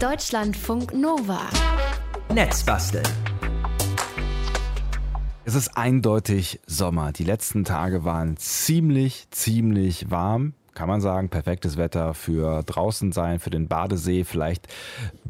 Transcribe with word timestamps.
Deutschlandfunk 0.00 0.92
Nova. 0.92 1.40
Netzbasteln. 2.30 3.06
Es 5.46 5.54
ist 5.54 5.74
eindeutig 5.74 6.60
Sommer. 6.66 7.12
Die 7.12 7.24
letzten 7.24 7.64
Tage 7.64 8.04
waren 8.04 8.36
ziemlich, 8.36 9.26
ziemlich 9.30 10.10
warm. 10.10 10.52
Kann 10.76 10.88
man 10.88 11.00
sagen, 11.00 11.30
perfektes 11.30 11.78
Wetter 11.78 12.12
für 12.12 12.62
draußen 12.62 13.10
sein, 13.10 13.40
für 13.40 13.48
den 13.48 13.66
Badesee, 13.66 14.24
vielleicht 14.24 14.68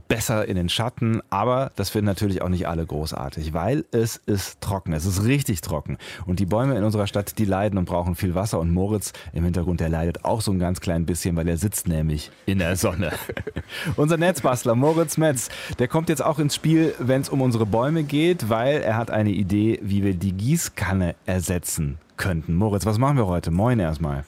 besser 0.09 0.45
in 0.49 0.57
den 0.57 0.69
Schatten, 0.69 1.23
aber 1.31 1.71
das 1.77 1.89
finden 1.89 2.07
natürlich 2.07 2.43
auch 2.43 2.49
nicht 2.49 2.67
alle 2.67 2.85
großartig, 2.85 3.55
weil 3.55 3.85
es 3.93 4.17
ist 4.17 4.61
trocken, 4.61 4.93
es 4.93 5.07
ist 5.07 5.23
richtig 5.23 5.61
trocken 5.61 5.99
und 6.27 6.41
die 6.41 6.47
Bäume 6.47 6.77
in 6.77 6.83
unserer 6.83 7.07
Stadt, 7.07 7.39
die 7.39 7.45
leiden 7.45 7.79
und 7.79 7.85
brauchen 7.85 8.17
viel 8.17 8.35
Wasser 8.35 8.59
und 8.59 8.73
Moritz 8.73 9.13
im 9.33 9.45
Hintergrund, 9.45 9.79
der 9.79 9.89
leidet 9.89 10.25
auch 10.25 10.41
so 10.41 10.51
ein 10.51 10.59
ganz 10.59 10.81
klein 10.81 11.07
bisschen, 11.07 11.37
weil 11.37 11.47
er 11.47 11.59
sitzt 11.59 11.87
nämlich 11.87 12.33
in 12.47 12.59
der 12.59 12.75
Sonne. 12.75 13.13
Unser 13.97 14.17
Netzbastler 14.17 14.75
Moritz 14.75 15.17
Metz, 15.17 15.49
der 15.79 15.87
kommt 15.87 16.09
jetzt 16.09 16.25
auch 16.25 16.41
ins 16.41 16.57
Spiel, 16.57 16.93
wenn 16.99 17.21
es 17.21 17.29
um 17.29 17.41
unsere 17.41 17.67
Bäume 17.67 18.03
geht, 18.03 18.49
weil 18.49 18.81
er 18.81 18.97
hat 18.97 19.13
eine 19.13 19.31
Idee, 19.31 19.79
wie 19.81 20.03
wir 20.03 20.15
die 20.15 20.33
Gießkanne 20.33 21.15
ersetzen 21.25 21.99
könnten. 22.17 22.57
Moritz, 22.57 22.85
was 22.85 22.99
machen 22.99 23.17
wir 23.17 23.29
heute? 23.29 23.53
Moin 23.53 23.79
erstmal. 23.79 24.25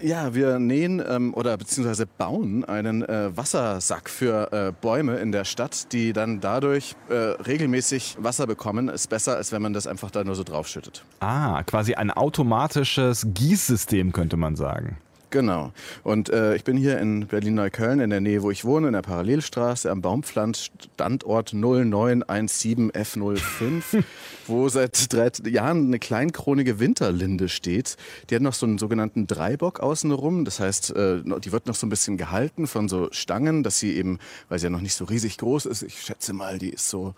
Ja, 0.00 0.34
wir 0.34 0.58
nähen 0.58 1.02
ähm, 1.06 1.34
oder 1.34 1.56
beziehungsweise 1.56 2.06
bauen 2.06 2.64
einen 2.64 3.02
äh, 3.02 3.36
Wassersack 3.36 4.08
für 4.10 4.52
äh, 4.52 4.72
Bäume 4.80 5.16
in 5.16 5.32
der 5.32 5.44
Stadt, 5.44 5.92
die 5.92 6.12
dann 6.12 6.40
dadurch 6.40 6.94
äh, 7.08 7.14
regelmäßig 7.14 8.16
Wasser 8.20 8.46
bekommen. 8.46 8.88
Ist 8.88 9.08
besser, 9.08 9.36
als 9.36 9.52
wenn 9.52 9.62
man 9.62 9.72
das 9.72 9.86
einfach 9.86 10.10
da 10.10 10.24
nur 10.24 10.34
so 10.34 10.44
draufschüttet. 10.44 11.04
Ah, 11.20 11.62
quasi 11.64 11.94
ein 11.94 12.10
automatisches 12.10 13.26
Gießsystem 13.34 14.12
könnte 14.12 14.36
man 14.36 14.56
sagen. 14.56 14.98
Genau. 15.30 15.72
Und 16.04 16.30
äh, 16.30 16.56
ich 16.56 16.64
bin 16.64 16.78
hier 16.78 16.98
in 16.98 17.26
Berlin-Neukölln, 17.26 18.00
in 18.00 18.08
der 18.08 18.22
Nähe, 18.22 18.42
wo 18.42 18.50
ich 18.50 18.64
wohne, 18.64 18.86
in 18.86 18.94
der 18.94 19.02
Parallelstraße 19.02 19.90
am 19.90 20.00
Baumpflanz, 20.00 20.70
Standort 20.94 21.52
0917F05, 21.52 24.04
wo 24.46 24.70
seit 24.70 25.12
drei 25.12 25.30
Jahren 25.50 25.88
eine 25.88 25.98
kleinkronige 25.98 26.80
Winterlinde 26.80 27.50
steht. 27.50 27.98
Die 28.30 28.36
hat 28.36 28.42
noch 28.42 28.54
so 28.54 28.64
einen 28.64 28.78
sogenannten 28.78 29.26
Dreibock 29.26 29.80
außenrum. 29.80 30.46
Das 30.46 30.60
heißt, 30.60 30.96
äh, 30.96 31.20
die 31.22 31.52
wird 31.52 31.66
noch 31.66 31.74
so 31.74 31.86
ein 31.86 31.90
bisschen 31.90 32.16
gehalten 32.16 32.66
von 32.66 32.88
so 32.88 33.08
Stangen, 33.12 33.62
dass 33.62 33.78
sie 33.78 33.96
eben, 33.96 34.20
weil 34.48 34.58
sie 34.58 34.64
ja 34.66 34.70
noch 34.70 34.80
nicht 34.80 34.94
so 34.94 35.04
riesig 35.04 35.36
groß 35.36 35.66
ist, 35.66 35.82
ich 35.82 36.00
schätze 36.00 36.32
mal, 36.32 36.58
die 36.58 36.70
ist 36.70 36.88
so 36.88 37.14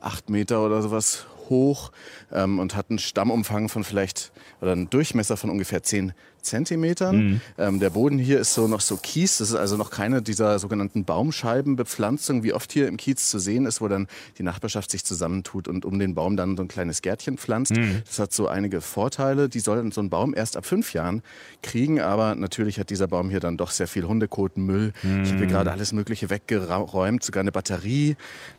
acht 0.00 0.30
Meter 0.30 0.64
oder 0.64 0.80
sowas 0.82 1.26
hoch 1.48 1.92
ähm, 2.32 2.58
und 2.58 2.74
hat 2.74 2.90
einen 2.90 2.98
Stammumfang 2.98 3.68
von 3.68 3.84
vielleicht 3.84 4.32
oder 4.60 4.72
einen 4.72 4.90
Durchmesser 4.90 5.36
von 5.36 5.50
ungefähr 5.50 5.82
zehn 5.82 6.12
Zentimetern. 6.42 7.16
Mhm. 7.16 7.40
Ähm, 7.58 7.80
der 7.80 7.90
Boden 7.90 8.18
hier 8.18 8.40
ist 8.40 8.54
so 8.54 8.68
noch 8.68 8.80
so 8.80 8.96
Kies. 8.96 9.38
Das 9.38 9.50
ist 9.50 9.56
also 9.56 9.76
noch 9.76 9.90
keine 9.90 10.22
dieser 10.22 10.58
sogenannten 10.58 11.04
Baumscheibenbepflanzung, 11.04 12.42
wie 12.42 12.52
oft 12.52 12.72
hier 12.72 12.88
im 12.88 12.96
Kiez 12.96 13.30
zu 13.30 13.38
sehen 13.38 13.66
ist, 13.66 13.80
wo 13.80 13.88
dann 13.88 14.08
die 14.38 14.42
Nachbarschaft 14.42 14.90
sich 14.90 15.04
zusammentut 15.04 15.68
und 15.68 15.84
um 15.84 15.98
den 15.98 16.14
Baum 16.14 16.36
dann 16.36 16.56
so 16.56 16.62
ein 16.62 16.68
kleines 16.68 17.02
Gärtchen 17.02 17.38
pflanzt. 17.38 17.76
Mhm. 17.76 18.02
Das 18.06 18.18
hat 18.18 18.32
so 18.32 18.48
einige 18.48 18.80
Vorteile. 18.80 19.48
Die 19.48 19.60
soll 19.60 19.92
so 19.92 20.00
ein 20.00 20.10
Baum 20.10 20.34
erst 20.34 20.56
ab 20.56 20.66
fünf 20.66 20.92
Jahren 20.92 21.22
kriegen, 21.62 22.00
aber 22.00 22.34
natürlich 22.34 22.78
hat 22.78 22.90
dieser 22.90 23.08
Baum 23.08 23.30
hier 23.30 23.40
dann 23.40 23.56
doch 23.56 23.70
sehr 23.70 23.88
viel 23.88 24.04
Hundekotenmüll. 24.04 24.92
Mhm. 25.02 25.22
Ich 25.22 25.30
habe 25.30 25.38
hier 25.38 25.46
gerade 25.46 25.70
alles 25.70 25.92
Mögliche 25.92 26.30
weggeräumt, 26.30 27.22
sogar 27.22 27.40
eine 27.40 27.52
Batterie, 27.52 28.16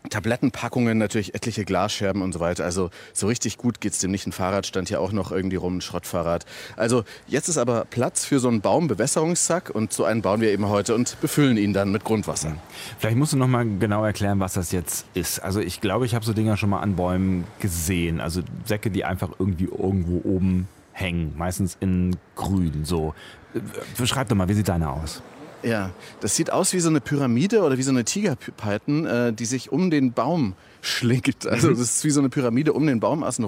Tablettenpackungen, 0.09 0.97
natürlich 0.97 1.36
etliche 1.36 1.66
Glasscherben 1.66 2.22
und 2.22 2.34
so 2.34 2.40
weiter. 2.40 2.64
Also 2.66 2.90
so 3.14 3.28
richtig 3.28 3.58
gut 3.58 3.81
geht's 3.81 4.00
dem 4.00 4.12
nicht. 4.12 4.28
Ein 4.28 4.31
Fahrrad 4.31 4.66
stand 4.66 4.88
hier 4.88 5.02
auch 5.02 5.12
noch 5.12 5.31
irgendwie 5.31 5.56
rum, 5.56 5.78
ein 5.78 5.81
Schrottfahrrad. 5.81 6.45
Also 6.75 7.03
jetzt 7.28 7.50
ist 7.50 7.58
aber 7.58 7.72
aber 7.73 7.85
Platz 7.85 8.25
für 8.25 8.39
so 8.39 8.47
einen 8.47 8.61
Baumbewässerungssack 8.61 9.71
und 9.73 9.91
so 9.93 10.03
einen 10.05 10.21
bauen 10.21 10.41
wir 10.41 10.52
eben 10.52 10.69
heute 10.69 10.93
und 10.93 11.19
befüllen 11.21 11.57
ihn 11.57 11.73
dann 11.73 11.91
mit 11.91 12.03
Grundwasser. 12.03 12.55
Vielleicht 12.99 13.17
musst 13.17 13.33
du 13.33 13.38
noch 13.38 13.47
mal 13.47 13.66
genau 13.79 14.05
erklären, 14.05 14.39
was 14.39 14.53
das 14.53 14.71
jetzt 14.71 15.05
ist. 15.13 15.39
Also 15.39 15.59
ich 15.59 15.81
glaube, 15.81 16.05
ich 16.05 16.13
habe 16.13 16.23
so 16.23 16.33
Dinger 16.33 16.55
schon 16.55 16.69
mal 16.69 16.81
an 16.81 16.95
Bäumen 16.95 17.45
gesehen. 17.59 18.21
Also 18.21 18.41
Säcke, 18.66 18.91
die 18.91 19.05
einfach 19.05 19.29
irgendwie 19.39 19.66
irgendwo 19.66 20.22
oben 20.23 20.67
hängen, 20.91 21.33
meistens 21.35 21.75
in 21.79 22.16
grün. 22.35 22.85
So, 22.85 23.16
beschreib 23.97 24.29
doch 24.29 24.35
mal, 24.35 24.47
wie 24.47 24.53
sieht 24.53 24.67
deine 24.67 24.91
aus? 24.91 25.23
Ja, 25.63 25.91
das 26.19 26.35
sieht 26.35 26.51
aus 26.51 26.74
wie 26.74 26.79
so 26.79 26.90
eine 26.90 27.00
Pyramide 27.00 27.62
oder 27.62 27.78
wie 27.78 27.84
so 27.84 27.91
eine 27.91 28.03
Tigerpython, 28.03 29.06
äh, 29.06 29.34
die 29.34 29.46
sich 29.46 29.72
um 29.72 29.90
den 29.90 30.12
Baum 30.12 30.56
schlingt. 30.81 31.46
Also 31.53 31.69
das 31.69 31.79
ist 31.79 32.03
wie 32.03 32.09
so 32.09 32.19
eine 32.19 32.29
Pyramide 32.29 32.74
um 32.74 32.85
den 32.85 33.00
Baum 33.00 33.24
außen 33.24 33.47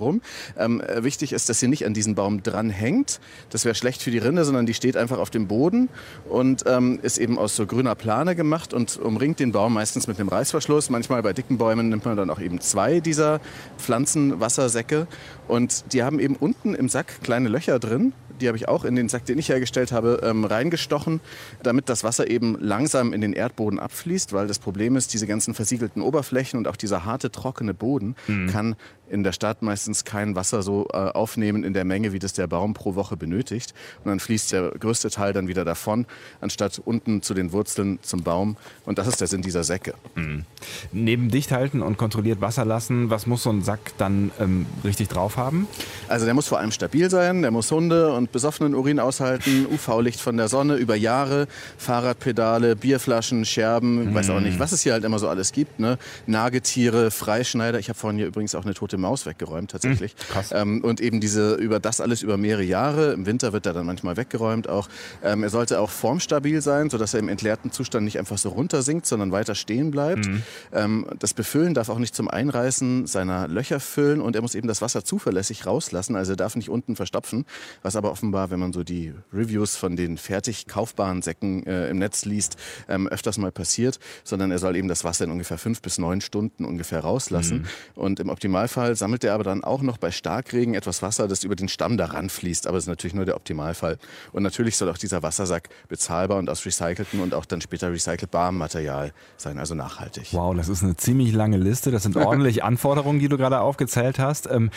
Ähm, 0.58 0.80
äh, 0.82 1.04
wichtig 1.04 1.34
ist, 1.34 1.50
dass 1.50 1.60
sie 1.60 1.68
nicht 1.68 1.86
an 1.86 1.94
diesen 1.94 2.16
Baum 2.16 2.44
dran 2.44 2.70
hängt. 2.70 3.20
Das 3.50 3.66
wäre 3.66 3.76
schlecht 3.76 4.02
für 4.02 4.12
die 4.12 4.20
Rinde, 4.20 4.46
sondern 4.46 4.66
die 4.66 4.74
steht 4.74 4.96
einfach 4.96 5.18
auf 5.18 5.30
dem 5.30 5.48
Boden 5.48 5.90
und 6.30 6.64
ähm, 6.68 7.00
ist 7.02 7.18
eben 7.18 7.38
aus 7.38 7.56
so 7.56 7.66
grüner 7.66 7.96
Plane 7.96 8.36
gemacht 8.36 8.74
und 8.74 8.98
umringt 8.98 9.40
den 9.40 9.52
Baum 9.52 9.74
meistens 9.74 10.08
mit 10.08 10.20
einem 10.20 10.30
Reißverschluss. 10.30 10.90
Manchmal 10.90 11.24
bei 11.24 11.34
dicken 11.34 11.58
Bäumen 11.58 11.90
nimmt 11.90 12.06
man 12.06 12.16
dann 12.16 12.30
auch 12.30 12.40
eben 12.40 12.62
zwei 12.62 13.00
dieser 13.00 13.42
Pflanzenwassersäcke 13.78 15.08
und 15.48 15.92
die 15.94 16.04
haben 16.04 16.20
eben 16.20 16.36
unten 16.36 16.76
im 16.76 16.88
Sack 16.88 17.22
kleine 17.24 17.50
Löcher 17.50 17.80
drin. 17.80 18.14
Die 18.42 18.48
habe 18.48 18.58
ich 18.58 18.68
auch 18.68 18.86
in 18.86 18.96
den 18.96 19.10
Sack, 19.10 19.26
den 19.26 19.38
ich 19.38 19.50
hergestellt 19.50 19.92
habe, 19.92 20.22
ähm, 20.24 20.46
reingestochen, 20.46 21.22
damit 21.64 21.90
das 21.90 22.04
Wasser 22.04 22.30
eben 22.30 22.58
langsam 22.60 23.14
in 23.14 23.22
den 23.22 23.34
Erdboden 23.34 23.80
abfließt, 23.80 24.34
weil 24.34 24.48
das 24.48 24.60
Problem 24.60 24.96
ist, 24.96 25.14
diese 25.14 25.28
ganzen 25.28 25.54
versiegelten 25.54 26.02
Oberflächen 26.02 26.58
und 26.58 26.68
auch 26.68 26.76
dieser 26.76 27.06
harte, 27.06 27.32
trockene 27.32 27.74
Boden 27.74 28.16
mhm. 28.28 28.48
kann 28.48 28.76
in 29.10 29.24
der 29.24 29.32
Stadt 29.32 29.62
meistens 29.62 30.04
kein 30.04 30.36
Wasser 30.36 30.64
so 30.64 30.88
äh, 30.92 30.98
aufnehmen 30.98 31.64
in 31.64 31.74
der 31.74 31.86
Menge, 31.86 32.12
wie 32.12 32.20
das 32.20 32.34
der 32.34 32.48
Baum 32.48 32.74
pro 32.74 32.96
Woche 32.96 33.18
benötigt. 33.18 33.74
Und 34.04 34.10
dann 34.10 34.20
fließt 34.20 34.52
der 34.52 34.72
größte 34.72 35.10
Teil 35.10 35.34
dann 35.34 35.48
wieder 35.48 35.66
davon, 35.66 36.06
anstatt 36.42 36.82
unten 36.84 37.22
zu 37.22 37.34
den 37.34 37.52
Wurzeln 37.52 38.00
zum 38.02 38.24
Baum. 38.24 38.58
Und 38.86 38.98
das 38.98 39.08
ist 39.08 39.22
der 39.22 39.28
Sinn 39.28 39.42
dieser 39.42 39.64
Säcke. 39.64 39.94
Mhm. 40.16 40.46
Neben 40.92 41.30
dicht 41.30 41.52
halten 41.52 41.82
und 41.82 41.98
kontrolliert 41.98 42.42
Wasser 42.42 42.66
lassen, 42.66 43.10
was 43.10 43.28
muss 43.28 43.44
so 43.44 43.52
ein 43.52 43.64
Sack 43.64 43.94
dann 43.98 44.32
ähm, 44.40 44.66
richtig 44.84 45.10
drauf 45.10 45.38
haben? 45.38 45.68
Also 46.08 46.26
der 46.26 46.34
muss 46.34 46.48
vor 46.48 46.60
allem 46.60 46.72
stabil 46.72 47.10
sein, 47.10 47.42
der 47.42 47.52
muss 47.52 47.72
Hunde 47.72 48.14
und 48.14 48.25
besoffenen 48.32 48.76
Urin 48.76 49.00
aushalten, 49.00 49.68
UV-Licht 49.72 50.20
von 50.20 50.38
der 50.38 50.48
Sonne 50.48 50.76
über 50.76 50.96
Jahre, 50.96 51.48
Fahrradpedale, 51.78 52.76
Bierflaschen, 52.76 53.46
Scherben, 53.46 54.10
mhm. 54.10 54.16
weiß 54.16 54.30
auch 54.30 54.40
nicht, 54.40 54.60
was 54.60 54.72
es 54.72 54.82
hier 54.82 54.94
halt 54.94 55.04
immer 55.04 55.20
so 55.20 55.28
alles 55.28 55.52
gibt. 55.52 55.80
Ne? 55.80 55.98
Nagetiere, 56.26 57.12
Freischneider. 57.12 57.80
Ich 57.80 57.90
habe 57.90 57.98
vorhin 57.98 58.18
hier 58.18 58.28
übrigens 58.28 58.56
auch 58.56 58.66
eine 58.66 58.74
tote 58.74 58.98
Maus 58.98 59.26
weggeräumt 59.26 59.72
tatsächlich. 59.72 60.16
Mhm, 60.34 60.42
ähm, 60.52 60.84
und 60.84 61.02
eben 61.02 61.20
diese 61.20 61.56
über 61.56 61.80
das 61.80 62.02
alles 62.02 62.22
über 62.22 62.38
mehrere 62.38 62.64
Jahre. 62.64 63.14
Im 63.14 63.26
Winter 63.26 63.54
wird 63.54 63.66
er 63.66 63.74
dann 63.74 63.86
manchmal 63.86 64.18
weggeräumt 64.18 64.70
auch. 64.70 64.90
Ähm, 65.24 65.44
er 65.44 65.50
sollte 65.50 65.80
auch 65.80 65.90
formstabil 65.90 66.62
sein, 66.62 66.90
sodass 66.90 67.14
er 67.14 67.20
im 67.20 67.30
entleerten 67.30 67.72
Zustand 67.72 68.06
nicht 68.06 68.20
einfach 68.20 68.38
so 68.38 68.50
runtersinkt, 68.50 69.06
sondern 69.06 69.32
weiter 69.32 69.56
stehen 69.56 69.92
bleibt. 69.92 70.28
Mhm. 70.28 70.44
Ähm, 70.74 71.06
das 71.20 71.34
Befüllen 71.34 71.74
darf 71.74 71.90
auch 71.90 72.00
nicht 72.00 72.16
zum 72.16 72.30
Einreißen 72.30 73.08
seiner 73.08 73.48
Löcher 73.48 73.80
füllen 73.80 74.22
und 74.22 74.36
er 74.36 74.42
muss 74.42 74.56
eben 74.56 74.68
das 74.68 74.82
Wasser 74.82 75.04
zuverlässig 75.04 75.66
rauslassen. 75.66 76.16
Also 76.16 76.34
er 76.34 76.38
darf 76.38 76.56
nicht 76.56 76.70
unten 76.70 76.96
verstopfen, 76.96 77.46
was 77.82 77.96
aber 77.96 78.12
offenbar, 78.16 78.50
wenn 78.50 78.62
man 78.62 78.72
so 78.72 78.86
die 78.86 79.14
Reviews 79.34 79.76
von 79.76 79.98
den 79.98 80.18
fertig 80.18 80.68
kaufbaren 80.68 81.22
Säcken 81.22 81.68
äh, 81.68 81.90
im 81.90 81.98
Netz 81.98 82.24
liest, 82.24 82.56
ähm, 82.88 83.10
öfters 83.10 83.38
mal 83.38 83.52
passiert, 83.52 84.00
sondern 84.24 84.52
er 84.52 84.58
soll 84.58 84.78
eben 84.78 84.88
das 84.88 85.04
Wasser 85.04 85.26
in 85.26 85.32
ungefähr 85.32 85.58
fünf 85.58 85.82
bis 85.82 85.98
neun 85.98 86.22
Stunden 86.22 86.64
ungefähr 86.64 87.02
rauslassen. 87.02 87.64
Mhm. 87.96 88.02
Und 88.02 88.20
im 88.22 88.30
Optimalfall 88.30 88.96
sammelt 88.96 89.26
er 89.26 89.34
aber 89.34 89.44
dann 89.44 89.66
auch 89.66 89.82
noch 89.82 89.98
bei 89.98 90.12
Starkregen 90.12 90.76
etwas 90.76 91.02
Wasser, 91.02 91.28
das 91.28 91.44
über 91.44 91.58
den 91.58 91.68
Stamm 91.68 91.98
daran 91.98 92.30
fließt. 92.30 92.68
Aber 92.68 92.78
es 92.78 92.86
ist 92.86 92.88
natürlich 92.88 93.16
nur 93.16 93.26
der 93.26 93.36
Optimalfall. 93.36 93.98
Und 94.32 94.44
natürlich 94.44 94.78
soll 94.78 94.90
auch 94.90 94.98
dieser 94.98 95.22
Wassersack 95.22 95.68
bezahlbar 95.90 96.38
und 96.38 96.50
aus 96.50 96.66
recyceltem 96.66 97.20
und 97.20 97.34
auch 97.34 97.44
dann 97.44 97.60
später 97.60 97.92
recycelbarem 97.92 98.58
Material 98.58 99.12
sein, 99.36 99.60
also 99.60 99.76
nachhaltig. 99.76 100.30
Wow, 100.32 100.56
das 100.56 100.70
ist 100.70 100.84
eine 100.84 100.96
ziemlich 100.96 101.34
lange 101.34 101.58
Liste. 101.58 101.92
Das 101.92 102.04
sind 102.04 102.16
ordentlich 102.26 102.64
Anforderungen, 102.64 103.20
die 103.20 103.28
du 103.28 103.36
gerade 103.36 103.60
aufgezählt 103.60 104.20
hast. 104.20 104.50
Ähm, 104.50 104.72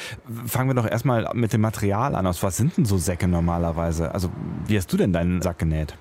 fangen 0.45 0.69
wir 0.69 0.75
doch 0.75 0.91
erstmal 0.91 1.31
mit 1.35 1.53
dem 1.53 1.61
Material 1.61 2.17
an. 2.17 2.27
Aus 2.27 2.43
was 2.43 2.57
sind 2.57 2.77
denn 2.77 2.85
so 2.85 2.99
Säcke 2.99 3.28
normalerweise? 3.31 4.13
Also, 4.13 4.31
wie 4.67 4.77
hast 4.77 4.93
du 4.93 4.97
denn 4.97 5.13
deinen 5.13 5.43
Sack 5.43 5.59
genäht? 5.59 5.95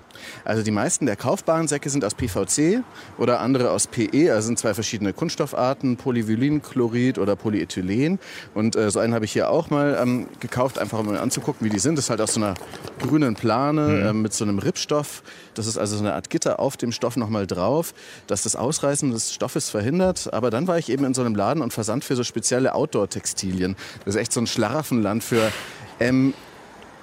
Also 0.44 0.62
die 0.62 0.70
meisten 0.70 1.06
der 1.06 1.16
kaufbaren 1.16 1.68
Säcke 1.68 1.90
sind 1.90 2.04
aus 2.04 2.14
PVC 2.14 2.82
oder 3.18 3.40
andere 3.40 3.70
aus 3.70 3.86
PE. 3.86 4.32
Also 4.32 4.46
sind 4.46 4.58
zwei 4.58 4.74
verschiedene 4.74 5.12
Kunststoffarten, 5.12 5.96
Polyvinylenchlorid 5.96 7.18
oder 7.18 7.36
Polyethylen. 7.36 8.18
Und 8.54 8.76
äh, 8.76 8.90
so 8.90 8.98
einen 8.98 9.14
habe 9.14 9.24
ich 9.24 9.32
hier 9.32 9.50
auch 9.50 9.70
mal 9.70 9.98
ähm, 10.00 10.26
gekauft, 10.40 10.78
einfach 10.78 10.98
um 10.98 11.06
mal 11.06 11.18
anzugucken, 11.18 11.64
wie 11.64 11.70
die 11.70 11.78
sind. 11.78 11.96
Das 11.96 12.06
ist 12.06 12.10
halt 12.10 12.20
aus 12.20 12.34
so 12.34 12.40
einer 12.40 12.54
grünen 13.00 13.34
Plane 13.34 13.88
mhm. 13.88 14.06
äh, 14.06 14.12
mit 14.12 14.32
so 14.32 14.44
einem 14.44 14.58
Rippstoff. 14.58 15.22
Das 15.54 15.66
ist 15.66 15.78
also 15.78 15.96
so 15.96 16.04
eine 16.04 16.14
Art 16.14 16.30
Gitter 16.30 16.60
auf 16.60 16.76
dem 16.76 16.92
Stoff 16.92 17.16
nochmal 17.16 17.46
drauf, 17.46 17.94
dass 18.26 18.42
das 18.42 18.56
Ausreißen 18.56 19.10
des 19.10 19.34
Stoffes 19.34 19.70
verhindert. 19.70 20.32
Aber 20.32 20.50
dann 20.50 20.66
war 20.66 20.78
ich 20.78 20.88
eben 20.88 21.04
in 21.04 21.14
so 21.14 21.22
einem 21.22 21.34
Laden 21.34 21.62
und 21.62 21.72
versand 21.72 22.04
für 22.04 22.16
so 22.16 22.24
spezielle 22.24 22.74
Outdoor-Textilien. 22.74 23.76
Das 24.04 24.14
ist 24.14 24.20
echt 24.20 24.32
so 24.32 24.40
ein 24.40 24.46
Schlaraffenland 24.46 25.22
für 25.22 25.52
ähm, 26.00 26.34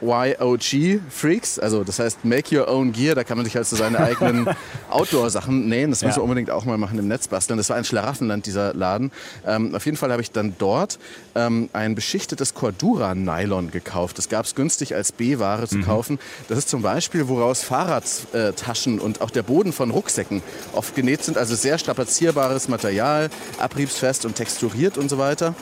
YOG 0.01 0.99
Freaks, 1.09 1.59
also 1.59 1.83
das 1.83 1.99
heißt 1.99 2.25
Make 2.25 2.57
Your 2.57 2.67
Own 2.67 2.91
Gear, 2.91 3.15
da 3.15 3.23
kann 3.23 3.37
man 3.37 3.45
sich 3.45 3.55
halt 3.55 3.65
so 3.65 3.75
seine 3.75 3.99
eigenen 3.99 4.47
Outdoor-Sachen 4.89 5.67
nähen. 5.67 5.89
Das 5.89 6.03
müssen 6.03 6.17
wir 6.17 6.23
unbedingt 6.23 6.51
auch 6.51 6.65
mal 6.65 6.77
machen 6.77 6.99
im 6.99 7.07
Netz 7.07 7.27
basteln. 7.27 7.57
Das 7.57 7.69
war 7.69 7.77
ein 7.77 7.85
Schlaraffenland, 7.85 8.45
dieser 8.45 8.73
Laden. 8.73 9.11
Ähm, 9.45 9.73
auf 9.73 9.85
jeden 9.85 9.97
Fall 9.97 10.11
habe 10.11 10.21
ich 10.21 10.31
dann 10.31 10.55
dort 10.57 10.99
ähm, 11.35 11.69
ein 11.73 11.95
beschichtetes 11.95 12.53
Cordura-Nylon 12.53 13.71
gekauft. 13.71 14.17
Das 14.17 14.29
gab 14.29 14.45
es 14.45 14.55
günstig 14.55 14.95
als 14.95 15.11
B-Ware 15.11 15.67
zu 15.67 15.77
mhm. 15.77 15.85
kaufen. 15.85 16.19
Das 16.47 16.57
ist 16.57 16.69
zum 16.69 16.81
Beispiel, 16.81 17.27
woraus 17.27 17.63
Fahrradtaschen 17.63 18.99
und 18.99 19.21
auch 19.21 19.31
der 19.31 19.43
Boden 19.43 19.73
von 19.73 19.91
Rucksäcken 19.91 20.41
oft 20.73 20.95
genäht 20.95 21.23
sind. 21.23 21.37
Also 21.37 21.55
sehr 21.55 21.77
strapazierbares 21.77 22.67
Material, 22.67 23.29
abriebsfest 23.59 24.25
und 24.25 24.35
texturiert 24.35 24.97
und 24.97 25.09
so 25.09 25.17
weiter. 25.17 25.55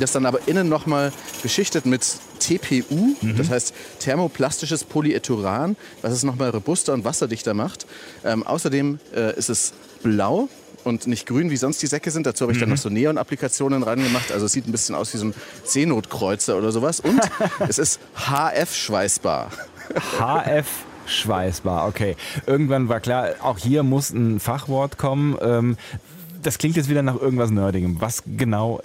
Das 0.00 0.12
dann 0.12 0.26
aber 0.26 0.46
innen 0.46 0.68
nochmal 0.68 1.12
beschichtet 1.42 1.86
mit 1.86 2.02
TPU, 2.38 3.14
mhm. 3.20 3.36
das 3.36 3.50
heißt 3.50 3.74
thermoplastisches 4.00 4.84
Polyethyran, 4.84 5.76
was 6.00 6.12
es 6.12 6.22
nochmal 6.22 6.50
robuster 6.50 6.92
und 6.92 7.04
wasserdichter 7.04 7.54
macht. 7.54 7.86
Ähm, 8.24 8.42
außerdem 8.44 8.98
äh, 9.14 9.36
ist 9.36 9.50
es 9.50 9.72
blau 10.02 10.48
und 10.84 11.06
nicht 11.06 11.26
grün, 11.26 11.50
wie 11.50 11.56
sonst 11.56 11.82
die 11.82 11.86
Säcke 11.86 12.10
sind. 12.10 12.26
Dazu 12.26 12.42
habe 12.42 12.52
ich 12.52 12.58
mhm. 12.58 12.62
dann 12.62 12.70
noch 12.70 12.76
so 12.76 12.88
Neon-Applikationen 12.88 13.82
rangemacht. 13.82 14.32
Also 14.32 14.46
es 14.46 14.52
sieht 14.52 14.66
ein 14.66 14.72
bisschen 14.72 14.94
aus 14.94 15.12
wie 15.14 15.18
so 15.18 15.26
ein 15.26 15.34
Seenotkreuzer 15.64 16.56
oder 16.56 16.72
sowas. 16.72 17.00
Und 17.00 17.20
es 17.68 17.78
ist 17.78 18.00
HF-schweißbar. 18.16 19.50
HF 20.18 20.66
schweißbar, 21.06 21.86
okay. 21.88 22.16
Irgendwann 22.46 22.88
war 22.88 23.00
klar, 23.00 23.34
auch 23.42 23.58
hier 23.58 23.82
muss 23.82 24.10
ein 24.10 24.40
Fachwort 24.40 24.98
kommen. 24.98 25.36
Ähm, 25.40 25.76
das 26.42 26.58
klingt 26.58 26.76
jetzt 26.76 26.88
wieder 26.88 27.02
nach 27.02 27.20
irgendwas 27.20 27.50
Nerdigem. 27.50 28.00
Was 28.00 28.22
genau 28.26 28.80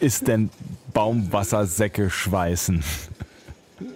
ist 0.00 0.28
denn 0.28 0.50
Baumwassersäcke 0.92 2.10
schweißen? 2.10 2.82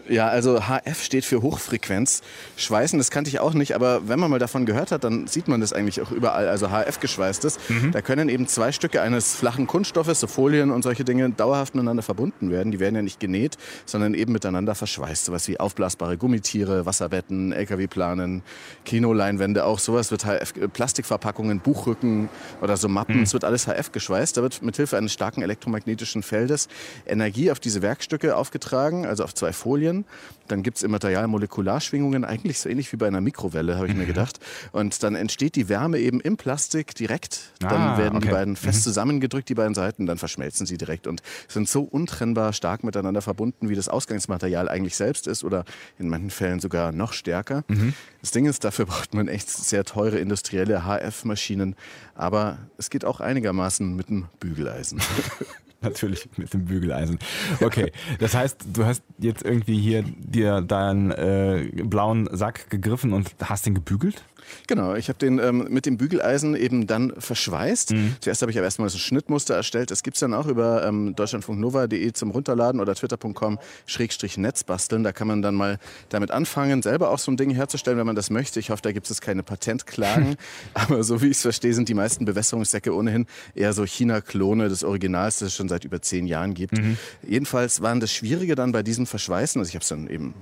Ja, 0.08 0.28
also 0.28 0.60
HF 0.60 1.02
steht 1.02 1.24
für 1.24 1.40
Hochfrequenz. 1.40 2.22
Schweißen, 2.56 2.98
das 2.98 3.10
kannte 3.10 3.30
ich 3.30 3.40
auch 3.40 3.54
nicht, 3.54 3.74
aber 3.74 4.06
wenn 4.06 4.18
man 4.18 4.30
mal 4.30 4.38
davon 4.38 4.66
gehört 4.66 4.92
hat, 4.92 5.02
dann 5.02 5.26
sieht 5.26 5.48
man 5.48 5.60
das 5.60 5.72
eigentlich 5.72 6.02
auch 6.02 6.10
überall. 6.10 6.48
Also 6.48 6.68
HF 6.68 7.00
geschweißtes. 7.00 7.58
Mhm. 7.68 7.92
Da 7.92 8.02
können 8.02 8.28
eben 8.28 8.46
zwei 8.46 8.70
Stücke 8.72 9.00
eines 9.00 9.34
flachen 9.34 9.66
Kunststoffes, 9.66 10.20
so 10.20 10.26
Folien 10.26 10.70
und 10.70 10.82
solche 10.82 11.04
Dinge, 11.04 11.30
dauerhaft 11.30 11.74
miteinander 11.74 12.02
verbunden 12.02 12.50
werden. 12.50 12.70
Die 12.70 12.80
werden 12.80 12.96
ja 12.96 13.02
nicht 13.02 13.18
genäht, 13.18 13.56
sondern 13.86 14.12
eben 14.12 14.32
miteinander 14.32 14.74
verschweißt. 14.74 15.24
Sowas 15.24 15.48
wie 15.48 15.58
aufblasbare 15.58 16.18
Gummitiere, 16.18 16.84
Wasserbetten, 16.84 17.52
LKW-Planen, 17.52 18.42
Kinoleinwände, 18.84 19.64
auch 19.64 19.78
sowas 19.78 20.10
wird 20.10 20.26
HF, 20.26 20.56
äh, 20.56 20.68
Plastikverpackungen, 20.68 21.60
Buchrücken 21.60 22.28
oder 22.60 22.76
so 22.76 22.88
Mappen, 22.88 23.16
mhm. 23.16 23.22
es 23.22 23.32
wird 23.32 23.44
alles 23.44 23.66
HF 23.66 23.92
geschweißt. 23.92 24.36
Da 24.36 24.42
wird 24.42 24.60
mithilfe 24.62 24.98
eines 24.98 25.14
starken 25.14 25.40
elektromagnetischen 25.40 26.22
Feldes 26.22 26.68
Energie 27.06 27.50
auf 27.50 27.58
diese 27.58 27.80
Werkstücke 27.80 28.36
aufgetragen, 28.36 29.06
also 29.06 29.24
auf 29.24 29.34
zwei 29.34 29.52
Folien 29.54 29.93
Chemicalien. 29.94 30.04
Dann 30.46 30.62
gibt 30.62 30.76
es 30.76 30.82
im 30.82 30.90
Material 30.90 31.26
Molekularschwingungen, 31.26 32.22
eigentlich 32.22 32.58
so 32.58 32.68
ähnlich 32.68 32.92
wie 32.92 32.98
bei 32.98 33.06
einer 33.06 33.22
Mikrowelle, 33.22 33.76
habe 33.76 33.86
ich 33.86 33.94
mhm. 33.94 34.00
mir 34.00 34.06
gedacht. 34.06 34.40
Und 34.72 35.02
dann 35.02 35.14
entsteht 35.14 35.56
die 35.56 35.70
Wärme 35.70 35.98
eben 35.98 36.20
im 36.20 36.36
Plastik 36.36 36.94
direkt. 36.94 37.52
Dann 37.60 37.80
ah, 37.80 37.98
werden 37.98 38.16
okay. 38.16 38.26
die 38.26 38.32
beiden 38.32 38.56
fest 38.56 38.80
mhm. 38.80 38.82
zusammengedrückt, 38.82 39.48
die 39.48 39.54
beiden 39.54 39.74
Seiten, 39.74 40.04
dann 40.04 40.18
verschmelzen 40.18 40.66
sie 40.66 40.76
direkt 40.76 41.06
und 41.06 41.22
sind 41.48 41.66
so 41.66 41.82
untrennbar 41.82 42.52
stark 42.52 42.84
miteinander 42.84 43.22
verbunden, 43.22 43.70
wie 43.70 43.74
das 43.74 43.88
Ausgangsmaterial 43.88 44.68
eigentlich 44.68 44.96
selbst 44.96 45.26
ist 45.26 45.44
oder 45.44 45.64
in 45.98 46.10
manchen 46.10 46.30
Fällen 46.30 46.60
sogar 46.60 46.92
noch 46.92 47.14
stärker. 47.14 47.64
Mhm. 47.68 47.94
Das 48.20 48.30
Ding 48.30 48.44
ist, 48.44 48.64
dafür 48.64 48.84
braucht 48.86 49.14
man 49.14 49.28
echt 49.28 49.48
sehr 49.48 49.84
teure 49.84 50.18
industrielle 50.18 50.84
HF-Maschinen, 50.84 51.74
aber 52.14 52.58
es 52.76 52.90
geht 52.90 53.06
auch 53.06 53.20
einigermaßen 53.20 53.96
mit 53.96 54.10
einem 54.10 54.26
Bügeleisen. 54.40 55.00
Natürlich 55.84 56.28
mit 56.36 56.52
dem 56.52 56.64
Bügeleisen. 56.64 57.18
Okay, 57.60 57.92
das 58.18 58.34
heißt, 58.34 58.64
du 58.72 58.84
hast 58.84 59.02
jetzt 59.18 59.44
irgendwie 59.44 59.78
hier 59.78 60.02
dir 60.02 60.60
deinen 60.60 61.10
äh, 61.10 61.68
blauen 61.84 62.28
Sack 62.32 62.70
gegriffen 62.70 63.12
und 63.12 63.34
hast 63.40 63.66
den 63.66 63.74
gebügelt? 63.74 64.24
Genau, 64.66 64.94
ich 64.94 65.08
habe 65.08 65.18
den 65.18 65.38
ähm, 65.38 65.66
mit 65.70 65.86
dem 65.86 65.96
Bügeleisen 65.96 66.54
eben 66.54 66.86
dann 66.86 67.12
verschweißt. 67.16 67.92
Mhm. 67.92 68.16
Zuerst 68.20 68.42
habe 68.42 68.50
ich 68.50 68.58
aber 68.58 68.64
erstmal 68.64 68.88
so 68.88 68.96
ein 68.96 69.00
Schnittmuster 69.00 69.54
erstellt. 69.54 69.90
Das 69.90 70.02
gibt 70.02 70.16
es 70.16 70.20
dann 70.20 70.34
auch 70.34 70.46
über 70.46 70.86
ähm, 70.86 71.14
deutschlandfunknova.de 71.14 72.12
zum 72.12 72.30
Runterladen 72.30 72.80
oder 72.80 72.94
twitter.com 72.94 73.58
Schrägstrich 73.86 74.38
basteln. 74.66 75.02
Da 75.02 75.12
kann 75.12 75.28
man 75.28 75.42
dann 75.42 75.54
mal 75.54 75.78
damit 76.08 76.30
anfangen, 76.30 76.82
selber 76.82 77.10
auch 77.10 77.18
so 77.18 77.30
ein 77.30 77.36
Ding 77.36 77.50
herzustellen, 77.50 77.98
wenn 77.98 78.06
man 78.06 78.16
das 78.16 78.30
möchte. 78.30 78.60
Ich 78.60 78.70
hoffe, 78.70 78.82
da 78.82 78.92
gibt 78.92 79.10
es 79.10 79.20
keine 79.20 79.42
Patentklagen. 79.42 80.36
aber 80.74 81.02
so 81.02 81.22
wie 81.22 81.26
ich 81.26 81.36
es 81.36 81.42
verstehe, 81.42 81.74
sind 81.74 81.88
die 81.88 81.94
meisten 81.94 82.24
Bewässerungssäcke 82.24 82.94
ohnehin 82.94 83.26
eher 83.54 83.72
so 83.72 83.84
China-Klone 83.84 84.68
des 84.68 84.84
Originals, 84.84 85.38
das 85.38 85.48
es 85.48 85.56
schon 85.56 85.68
seit 85.74 85.84
über 85.84 86.00
zehn 86.00 86.26
Jahren 86.26 86.54
gibt. 86.54 86.78
Mhm. 86.78 86.96
Jedenfalls 87.26 87.82
waren 87.82 87.98
das 87.98 88.12
Schwierige 88.12 88.54
dann 88.54 88.70
bei 88.72 88.82
diesem 88.82 89.06
Verschweißen, 89.06 89.60
also 89.60 89.68
ich 89.68 89.74
habe 89.74 89.82
es 89.82 89.88
dann 89.88 90.08
eben 90.08 90.34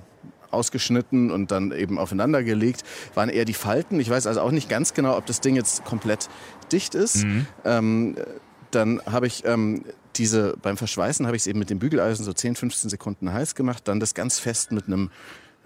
ausgeschnitten 0.51 1.31
und 1.31 1.49
dann 1.49 1.71
eben 1.71 1.97
aufeinander 1.97 2.43
gelegt, 2.43 2.83
waren 3.15 3.29
eher 3.29 3.45
die 3.45 3.55
Falten. 3.55 3.99
Ich 3.99 4.09
weiß 4.09 4.27
also 4.27 4.41
auch 4.41 4.51
nicht 4.51 4.69
ganz 4.69 4.93
genau, 4.93 5.17
ob 5.17 5.25
das 5.25 5.41
Ding 5.41 5.55
jetzt 5.55 5.83
komplett 5.83 6.29
dicht 6.71 6.93
ist. 6.93 7.25
Mhm. 7.25 7.47
Ähm, 7.65 8.15
dann 8.69 9.01
habe 9.05 9.25
ich 9.25 9.43
ähm, 9.45 9.83
diese, 10.15 10.55
beim 10.61 10.77
Verschweißen 10.77 11.25
habe 11.25 11.35
ich 11.35 11.43
es 11.43 11.47
eben 11.47 11.57
mit 11.57 11.71
dem 11.71 11.79
Bügeleisen 11.79 12.23
so 12.23 12.33
10, 12.33 12.55
15 12.55 12.89
Sekunden 12.91 13.33
heiß 13.33 13.55
gemacht, 13.55 13.87
dann 13.87 13.99
das 13.99 14.13
ganz 14.13 14.37
fest 14.37 14.71
mit 14.71 14.85
einem 14.85 15.09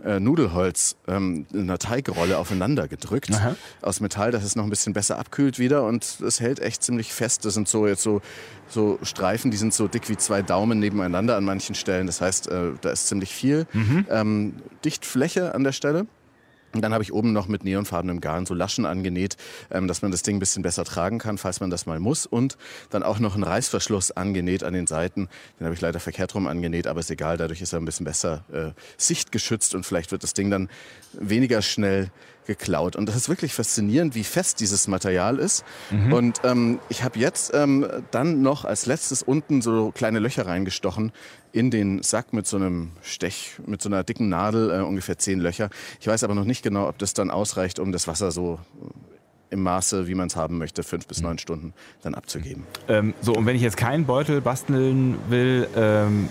äh, 0.04 0.20
Nudelholz 0.20 0.96
ähm, 1.08 1.46
in 1.54 1.62
einer 1.62 1.78
Teigrolle 1.78 2.38
aufeinander 2.38 2.88
gedrückt 2.88 3.34
Aha. 3.34 3.56
aus 3.82 4.00
Metall, 4.00 4.32
dass 4.32 4.44
es 4.44 4.56
noch 4.56 4.64
ein 4.64 4.70
bisschen 4.70 4.94
besser 4.94 5.18
abkühlt 5.18 5.60
wieder 5.60 5.84
und 5.84 6.20
es 6.22 6.40
hält 6.40 6.60
echt 6.60 6.84
ziemlich 6.84 7.14
fest. 7.14 7.46
Das 7.46 7.54
sind 7.54 7.68
so 7.68 7.88
jetzt 7.88 8.04
so, 8.04 8.22
so 8.68 9.00
Streifen, 9.02 9.52
die 9.52 9.58
sind 9.58 9.74
so 9.74 9.88
dick 9.88 10.10
wie 10.10 10.18
zwei 10.18 10.42
Daumen 10.42 10.80
nebeneinander 10.80 11.36
an 11.36 11.44
manchen 11.44 11.76
Stellen. 11.76 12.08
Das 12.08 12.22
heißt, 12.22 12.48
äh, 12.48 12.72
da 12.82 12.90
ist 12.92 13.08
ziemlich 13.08 13.34
viel 13.34 13.68
mhm. 13.74 14.06
ähm, 14.10 14.54
Dichtfläche 14.84 15.56
an 15.56 15.64
der 15.64 15.72
Stelle. 15.72 16.08
Und 16.78 16.82
dann 16.84 16.94
habe 16.94 17.04
ich 17.04 17.12
oben 17.12 17.34
noch 17.34 17.48
mit 17.48 17.64
neonfarbenem 17.64 18.22
Garn 18.22 18.46
so 18.46 18.54
Laschen 18.54 18.86
angenäht, 18.86 19.36
ähm, 19.72 19.88
dass 19.88 20.04
man 20.04 20.12
das 20.12 20.22
Ding 20.22 20.38
ein 20.38 20.40
bisschen 20.40 20.62
besser 20.62 20.86
tragen 20.86 21.18
kann, 21.18 21.38
falls 21.38 21.60
man 21.60 21.70
das 21.70 21.88
mal 21.88 22.00
muss. 22.00 22.28
Und 22.28 22.56
dann 22.92 23.02
auch 23.02 23.18
noch 23.18 23.34
einen 23.34 23.44
Reißverschluss 23.44 24.12
angenäht 24.12 24.64
an 24.64 24.74
den 24.74 24.86
Seiten. 24.86 25.28
Den 25.60 25.66
habe 25.66 25.74
ich 25.74 25.82
leider 25.82 26.00
verkehrt 26.00 26.36
rum 26.36 26.46
angenäht, 26.46 26.86
aber 26.86 27.00
ist 27.00 27.10
egal. 27.10 27.38
Dadurch 27.38 27.62
ist 27.62 27.74
er 27.74 27.80
ein 27.80 27.86
bisschen 27.86 28.06
besser 28.06 28.46
äh, 28.54 28.80
sichtgeschützt 28.98 29.74
und 29.74 29.86
vielleicht 29.86 30.12
wird 30.12 30.22
das 30.22 30.34
Ding 30.34 30.52
dann 30.52 30.70
weniger 31.14 31.64
schnell 31.64 32.12
geklaut. 32.48 32.96
Und 32.96 33.08
das 33.08 33.16
ist 33.16 33.30
wirklich 33.30 33.54
faszinierend, 33.54 34.16
wie 34.16 34.24
fest 34.24 34.60
dieses 34.60 34.88
Material 34.88 35.38
ist. 35.38 35.64
Mhm. 35.92 36.14
Und 36.14 36.42
ähm, 36.44 36.80
ich 36.90 37.04
habe 37.04 37.20
jetzt 37.20 37.52
ähm, 37.54 37.86
dann 38.12 38.42
noch 38.42 38.66
als 38.66 38.86
letztes 38.86 39.22
unten 39.22 39.62
so 39.62 39.92
kleine 39.92 40.20
Löcher 40.20 40.48
reingestochen 40.48 41.12
in 41.52 41.70
den 41.72 42.02
Sack 42.04 42.34
mit 42.34 42.48
so 42.48 42.58
einem 42.58 42.92
Stech, 43.02 43.58
mit 43.66 43.82
so 43.82 43.90
einer 43.90 44.04
dicken 44.04 44.30
Nadel, 44.30 44.72
äh, 44.72 44.82
ungefähr 44.82 45.18
zehn 45.18 45.40
Löcher. 45.40 45.70
Ich 46.00 46.08
weiß 46.08 46.24
aber 46.24 46.36
noch 46.36 46.46
nicht 46.46 46.64
genau, 46.64 46.88
ob 46.88 46.98
das 46.98 47.14
dann 47.14 47.30
ausreicht, 47.30 47.80
um 47.80 47.92
das 47.92 48.08
Wasser 48.08 48.32
so 48.32 48.60
im 49.50 49.62
Maße, 49.64 50.08
wie 50.08 50.16
man 50.16 50.28
es 50.28 50.36
haben 50.36 50.58
möchte, 50.58 50.84
fünf 50.84 51.08
bis 51.08 51.22
neun 51.22 51.38
Stunden 51.38 51.74
dann 52.02 52.16
abzugeben. 52.16 52.64
Ähm, 52.88 53.14
so, 53.22 53.34
und 53.34 53.46
wenn 53.46 53.56
ich 53.56 53.62
jetzt 53.62 53.78
keinen 53.78 54.06
Beutel 54.06 54.42
basteln 54.42 55.18
will, 55.30 55.68
ähm, 55.76 56.30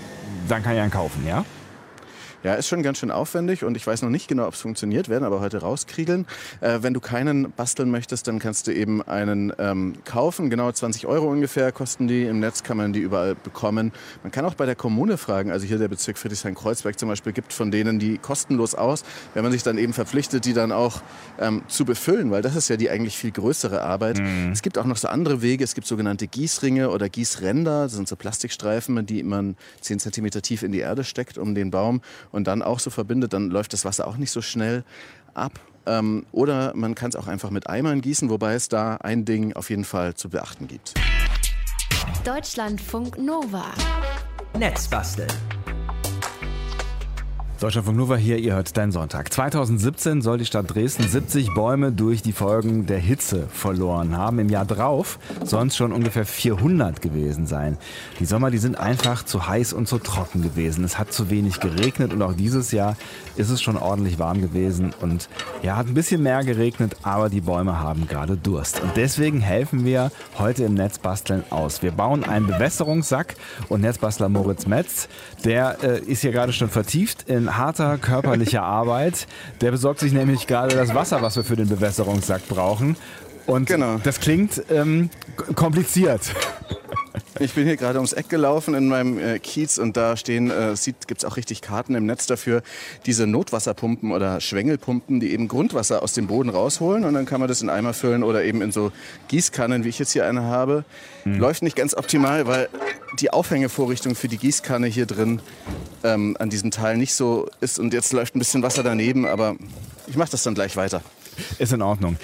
dann 0.49 0.63
kann 0.63 0.75
ich 0.75 0.81
einen 0.81 0.91
kaufen, 0.91 1.27
ja? 1.27 1.45
Ja, 2.47 2.55
ist 2.55 2.69
schon 2.69 2.85
ganz 2.85 2.99
schön 2.99 3.11
aufwendig 3.11 3.65
und 3.65 3.77
ich 3.77 3.85
weiß 3.85 4.03
noch 4.03 4.09
nicht 4.09 4.29
genau, 4.29 4.47
ob 4.47 4.55
es 4.55 4.61
funktioniert, 4.61 5.09
werden 5.09 5.25
aber 5.25 5.41
heute 5.41 5.63
rauskriegeln. 5.63 6.27
Äh, 6.61 6.79
wenn 6.81 6.95
du 6.95 7.01
keinen 7.01 7.51
basteln 7.51 7.91
möchtest, 7.91 8.29
dann 8.29 8.39
kannst 8.39 8.69
du 8.69 8.73
eben 8.73 9.03
einen 9.03 9.53
ähm, 9.59 9.95
kaufen. 10.05 10.49
Genau 10.49 10.71
20 10.71 11.09
Euro 11.09 11.27
ungefähr 11.27 11.73
kosten 11.73 12.07
die. 12.07 12.23
Im 12.23 12.39
Netz 12.39 12.63
kann 12.63 12.77
man 12.77 12.93
die 12.93 13.01
überall 13.01 13.35
bekommen. 13.35 13.91
Man 14.23 14.31
kann 14.31 14.45
auch 14.45 14.55
bei 14.55 14.65
der 14.65 14.77
Kommune 14.77 15.19
fragen. 15.19 15.51
Also 15.51 15.67
hier 15.67 15.79
der 15.79 15.89
Bezirk 15.89 16.19
Friedrichshain-Kreuzberg 16.19 16.97
zum 16.97 17.09
Beispiel 17.09 17.33
gibt 17.33 17.53
von 17.53 17.73
denen 17.73 17.99
die 17.99 18.17
kostenlos 18.17 18.77
aus, 18.77 19.03
wenn 19.35 19.43
man 19.43 19.51
sich 19.51 19.65
dann 19.65 19.77
eben 19.77 19.93
verpflichtet, 19.93 20.45
die 20.45 20.53
dann 20.53 20.71
auch 20.71 21.03
ähm, 21.41 21.63
zu 21.67 21.85
befüllen, 21.85 22.31
weil 22.31 22.43
das 22.43 22.55
ist 22.55 22.69
ja 22.69 22.77
die 22.77 22.91
eigentlich 22.91 23.19
viel 23.19 23.33
größere 23.33 23.83
Arbeit. 23.83 24.21
Mhm. 24.21 24.53
Es 24.53 24.63
gibt 24.63 24.79
auch 24.79 24.85
noch 24.85 24.99
so 24.99 25.09
andere 25.09 25.43
Wege. 25.43 25.65
Es 25.65 25.75
gibt 25.75 25.89
sogenannte 25.89 26.29
Gießringe 26.29 26.91
oder 26.91 27.09
Gießränder. 27.09 27.83
Das 27.83 27.95
sind 27.95 28.07
so 28.07 28.15
Plastikstreifen, 28.15 29.05
die 29.05 29.25
man 29.25 29.57
10 29.81 29.99
cm 29.99 30.31
tief 30.43 30.63
in 30.63 30.71
die 30.71 30.79
Erde 30.79 31.03
steckt, 31.03 31.39
um 31.39 31.57
den 31.57 31.73
Baum 31.73 32.03
und 32.37 32.47
dann 32.47 32.63
auch 32.63 32.79
so 32.79 32.91
verbindet, 32.91 33.33
dann 33.33 33.51
läuft 33.51 33.73
das 33.73 33.85
Wasser 33.85 34.07
auch 34.07 34.19
nicht 34.19 34.31
so 34.31 34.43
schnell 34.43 34.85
ab. 35.35 35.59
Ähm, 35.87 36.27
oder 36.33 36.73
man 36.77 36.95
kann 36.95 37.09
es 37.09 37.17
auch 37.17 37.27
einfach 37.27 37.51
mit 37.51 37.69
Eimern 37.69 38.03
gießen, 38.03 38.29
wobei 38.29 38.55
es 38.55 38.69
da 38.69 38.97
ein 38.97 39.25
Ding 39.25 39.55
auf 39.55 39.71
jeden 39.71 39.85
Fall 39.85 40.15
zu 40.15 40.29
beachten 40.29 40.69
gibt. 40.69 40.95
Deutschlandfunk 42.25 43.19
Nova. 43.19 43.65
Netzbasteln. 44.59 45.31
Deutschlandfunk 47.59 47.97
Nova 47.97 48.17
hier, 48.17 48.37
ihr 48.37 48.53
hört 48.53 48.77
deinen 48.77 48.93
Sonntag. 48.93 49.33
2017 49.33 50.21
soll 50.21 50.37
die 50.37 50.45
Stadt 50.45 50.75
Dresden 50.75 51.09
70 51.09 51.55
Bäume 51.55 51.91
durch 51.91 52.21
die 52.21 52.33
Folgen 52.33 52.85
der 52.85 52.99
Hitze 52.99 53.47
verloren 53.49 54.15
haben. 54.15 54.41
Im 54.41 54.51
Jahr 54.51 54.67
drauf 54.67 55.19
sollen 55.43 55.69
es 55.69 55.77
schon 55.77 55.93
ungefähr 55.93 56.27
400 56.27 57.01
gewesen 57.01 57.47
sein. 57.47 57.79
Die 58.21 58.27
Sommer, 58.27 58.51
die 58.51 58.59
sind 58.59 58.79
einfach 58.79 59.25
zu 59.25 59.49
heiß 59.49 59.73
und 59.73 59.89
zu 59.89 59.97
trocken 59.99 60.43
gewesen. 60.43 60.85
Es 60.85 60.99
hat 60.99 61.15
zu 61.15 61.31
wenig 61.31 61.59
geregnet 61.59 62.13
und 62.13 62.21
auch 62.21 62.35
dieses 62.35 62.73
Jahr 62.73 62.95
ist 63.37 63.49
es 63.49 63.63
schon 63.63 63.79
ordentlich 63.79 64.19
warm 64.19 64.43
gewesen 64.43 64.93
und 65.01 65.31
ja, 65.63 65.77
hat 65.77 65.87
ein 65.87 65.95
bisschen 65.95 66.23
mehr 66.23 66.45
geregnet, 66.45 66.97
aber 67.05 67.31
die 67.31 67.41
Bäume 67.41 67.81
haben 67.81 68.07
gerade 68.07 68.37
Durst. 68.37 68.83
Und 68.83 68.93
deswegen 68.97 69.41
helfen 69.41 69.87
wir 69.87 70.11
heute 70.39 70.65
im 70.65 70.75
Netzbasteln 70.75 71.43
aus. 71.49 71.83
Wir 71.83 71.93
bauen 71.93 72.23
einen 72.23 72.49
Bewässerungssack 72.49 73.35
und 73.71 73.81
Netzbastler 73.81 74.29
Moritz 74.29 74.67
Metz, 74.67 75.09
der 75.43 75.79
äh, 75.83 76.01
ist 76.01 76.21
hier 76.21 76.33
gerade 76.33 76.53
schon 76.53 76.69
vertieft 76.69 77.23
in 77.31 77.46
in 77.47 77.57
harter 77.57 77.99
körperlicher 77.99 78.63
Arbeit. 78.81 79.27
Der 79.61 79.71
besorgt 79.71 80.01
sich 80.01 80.13
nämlich 80.13 80.47
gerade 80.47 80.75
das 80.75 80.95
Wasser, 80.95 81.23
was 81.23 81.37
wir 81.37 81.45
für 81.45 81.57
den 81.57 81.69
Bewässerungssack 81.69 82.49
brauchen. 82.49 82.97
Und 83.47 83.69
genau. 83.69 83.99
das 84.03 84.19
klingt 84.19 84.63
ähm, 84.71 85.11
kompliziert. 85.55 86.33
Ich 87.39 87.53
bin 87.53 87.67
hier 87.67 87.77
gerade 87.77 87.99
ums 87.99 88.15
Eck 88.15 88.31
gelaufen 88.31 88.75
in 88.75 88.89
meinem 88.89 89.19
äh, 89.19 89.39
Kiez 89.39 89.77
und 89.77 89.97
da 89.97 90.17
stehen, 90.17 90.51
äh, 90.51 90.75
gibt 91.07 91.19
es 91.19 91.25
auch 91.25 91.37
richtig 91.37 91.61
Karten 91.61 91.95
im 91.95 92.07
Netz 92.07 92.27
dafür, 92.27 92.63
diese 93.05 93.27
Notwasserpumpen 93.27 94.13
oder 94.13 94.41
Schwengelpumpen, 94.41 95.21
die 95.21 95.33
eben 95.33 95.47
Grundwasser 95.47 96.03
aus 96.03 96.15
dem 96.15 96.29
Boden 96.29 96.49
rausholen 96.49 97.05
und 97.05 97.13
dann 97.13 97.27
kann 97.27 97.41
man 97.41 97.49
das 97.49 97.61
in 97.61 97.69
Eimer 97.69 97.93
füllen 97.93 98.23
oder 98.23 98.43
eben 98.45 98.63
in 98.63 98.73
so 98.73 98.91
Gießkannen, 99.29 99.85
wie 99.85 99.91
ich 99.91 99.99
jetzt 99.99 100.13
hier 100.13 100.27
eine 100.27 100.45
habe. 100.45 100.85
Hm. 101.25 101.39
Läuft 101.39 101.63
nicht 101.63 101.77
ganz 101.77 101.95
optimal, 101.95 102.47
weil 102.47 102.69
die 103.21 103.31
Aufhängevorrichtung 103.31 104.15
für 104.15 104.29
die 104.29 104.39
Gießkanne 104.39 104.87
hier 104.87 105.07
drin 105.07 105.41
ähm, 106.05 106.37
an 106.39 106.49
diesem 106.49 106.71
Teil 106.71 106.97
nicht 106.97 107.15
so 107.15 107.49
ist 107.61 107.79
und 107.79 107.93
jetzt 107.93 108.13
läuft 108.13 108.35
ein 108.35 108.39
bisschen 108.39 108.63
Wasser 108.63 108.83
daneben, 108.83 109.27
aber 109.27 109.57
ich 110.07 110.17
mache 110.17 110.31
das 110.31 110.43
dann 110.43 110.55
gleich 110.55 110.77
weiter. 110.77 111.03
Ist 111.59 111.73
in 111.73 111.83
Ordnung. 111.83 112.17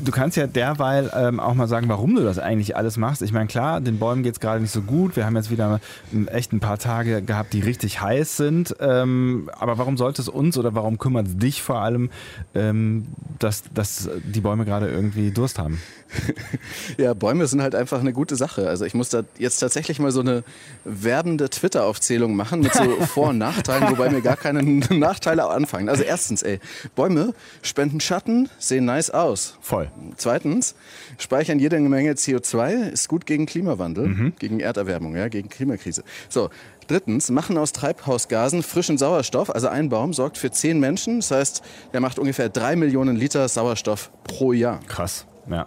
Du 0.00 0.12
kannst 0.12 0.36
ja 0.36 0.46
derweil 0.46 1.10
ähm, 1.14 1.40
auch 1.40 1.54
mal 1.54 1.68
sagen, 1.68 1.88
warum 1.88 2.14
du 2.14 2.22
das 2.22 2.38
eigentlich 2.38 2.76
alles 2.76 2.96
machst. 2.96 3.22
Ich 3.22 3.32
meine, 3.32 3.46
klar, 3.46 3.80
den 3.80 3.98
Bäumen 3.98 4.22
geht 4.22 4.34
es 4.34 4.40
gerade 4.40 4.60
nicht 4.60 4.72
so 4.72 4.82
gut. 4.82 5.16
Wir 5.16 5.26
haben 5.26 5.36
jetzt 5.36 5.50
wieder 5.50 5.80
echt 6.26 6.52
ein 6.52 6.60
paar 6.60 6.78
Tage 6.78 7.22
gehabt, 7.22 7.52
die 7.52 7.60
richtig 7.60 8.00
heiß 8.00 8.36
sind. 8.36 8.76
Ähm, 8.80 9.50
aber 9.58 9.78
warum 9.78 9.96
sollte 9.96 10.22
es 10.22 10.28
uns 10.28 10.56
oder 10.58 10.74
warum 10.74 10.98
kümmert 10.98 11.26
es 11.26 11.36
dich 11.36 11.62
vor 11.62 11.80
allem, 11.80 12.10
ähm, 12.54 13.06
dass, 13.38 13.62
dass 13.74 14.08
die 14.24 14.40
Bäume 14.40 14.64
gerade 14.64 14.88
irgendwie 14.88 15.30
Durst 15.30 15.58
haben? 15.58 15.80
ja, 16.98 17.14
Bäume 17.14 17.46
sind 17.46 17.62
halt 17.62 17.74
einfach 17.74 18.00
eine 18.00 18.12
gute 18.12 18.36
Sache. 18.36 18.68
Also 18.68 18.84
ich 18.84 18.94
muss 18.94 19.08
da 19.10 19.22
jetzt 19.38 19.58
tatsächlich 19.58 19.98
mal 19.98 20.10
so 20.10 20.20
eine 20.20 20.42
werbende 20.84 21.50
Twitter-Aufzählung 21.50 22.34
machen 22.34 22.60
mit 22.60 22.72
so 22.72 22.82
Vor- 23.06 23.28
und 23.28 23.38
Nachteilen, 23.38 23.90
wobei 23.90 24.10
mir 24.10 24.22
gar 24.22 24.36
keine 24.36 24.62
Nachteile 24.62 25.48
anfangen. 25.48 25.88
Also 25.88 26.02
erstens, 26.02 26.42
ey, 26.42 26.60
Bäume 26.94 27.34
spenden 27.62 28.00
Schatten, 28.00 28.48
sehen 28.58 28.84
nice 28.84 29.10
aus. 29.10 29.56
Voll. 29.60 29.90
Zweitens, 30.16 30.74
speichern 31.18 31.58
jede 31.58 31.78
Menge 31.80 32.12
CO2, 32.12 32.90
ist 32.90 33.08
gut 33.08 33.26
gegen 33.26 33.46
Klimawandel, 33.46 34.08
mhm. 34.08 34.32
gegen 34.38 34.60
Erderwärmung, 34.60 35.16
ja, 35.16 35.28
gegen 35.28 35.48
Klimakrise. 35.48 36.02
So, 36.28 36.50
Drittens, 36.88 37.30
machen 37.30 37.58
aus 37.58 37.72
Treibhausgasen 37.72 38.62
frischen 38.62 38.96
Sauerstoff. 38.96 39.54
Also 39.54 39.68
ein 39.68 39.90
Baum 39.90 40.14
sorgt 40.14 40.38
für 40.38 40.50
zehn 40.50 40.80
Menschen. 40.80 41.20
Das 41.20 41.30
heißt, 41.30 41.62
der 41.92 42.00
macht 42.00 42.18
ungefähr 42.18 42.48
drei 42.48 42.76
Millionen 42.76 43.14
Liter 43.14 43.46
Sauerstoff 43.46 44.10
pro 44.24 44.54
Jahr. 44.54 44.80
Krass, 44.88 45.26
ja. 45.50 45.66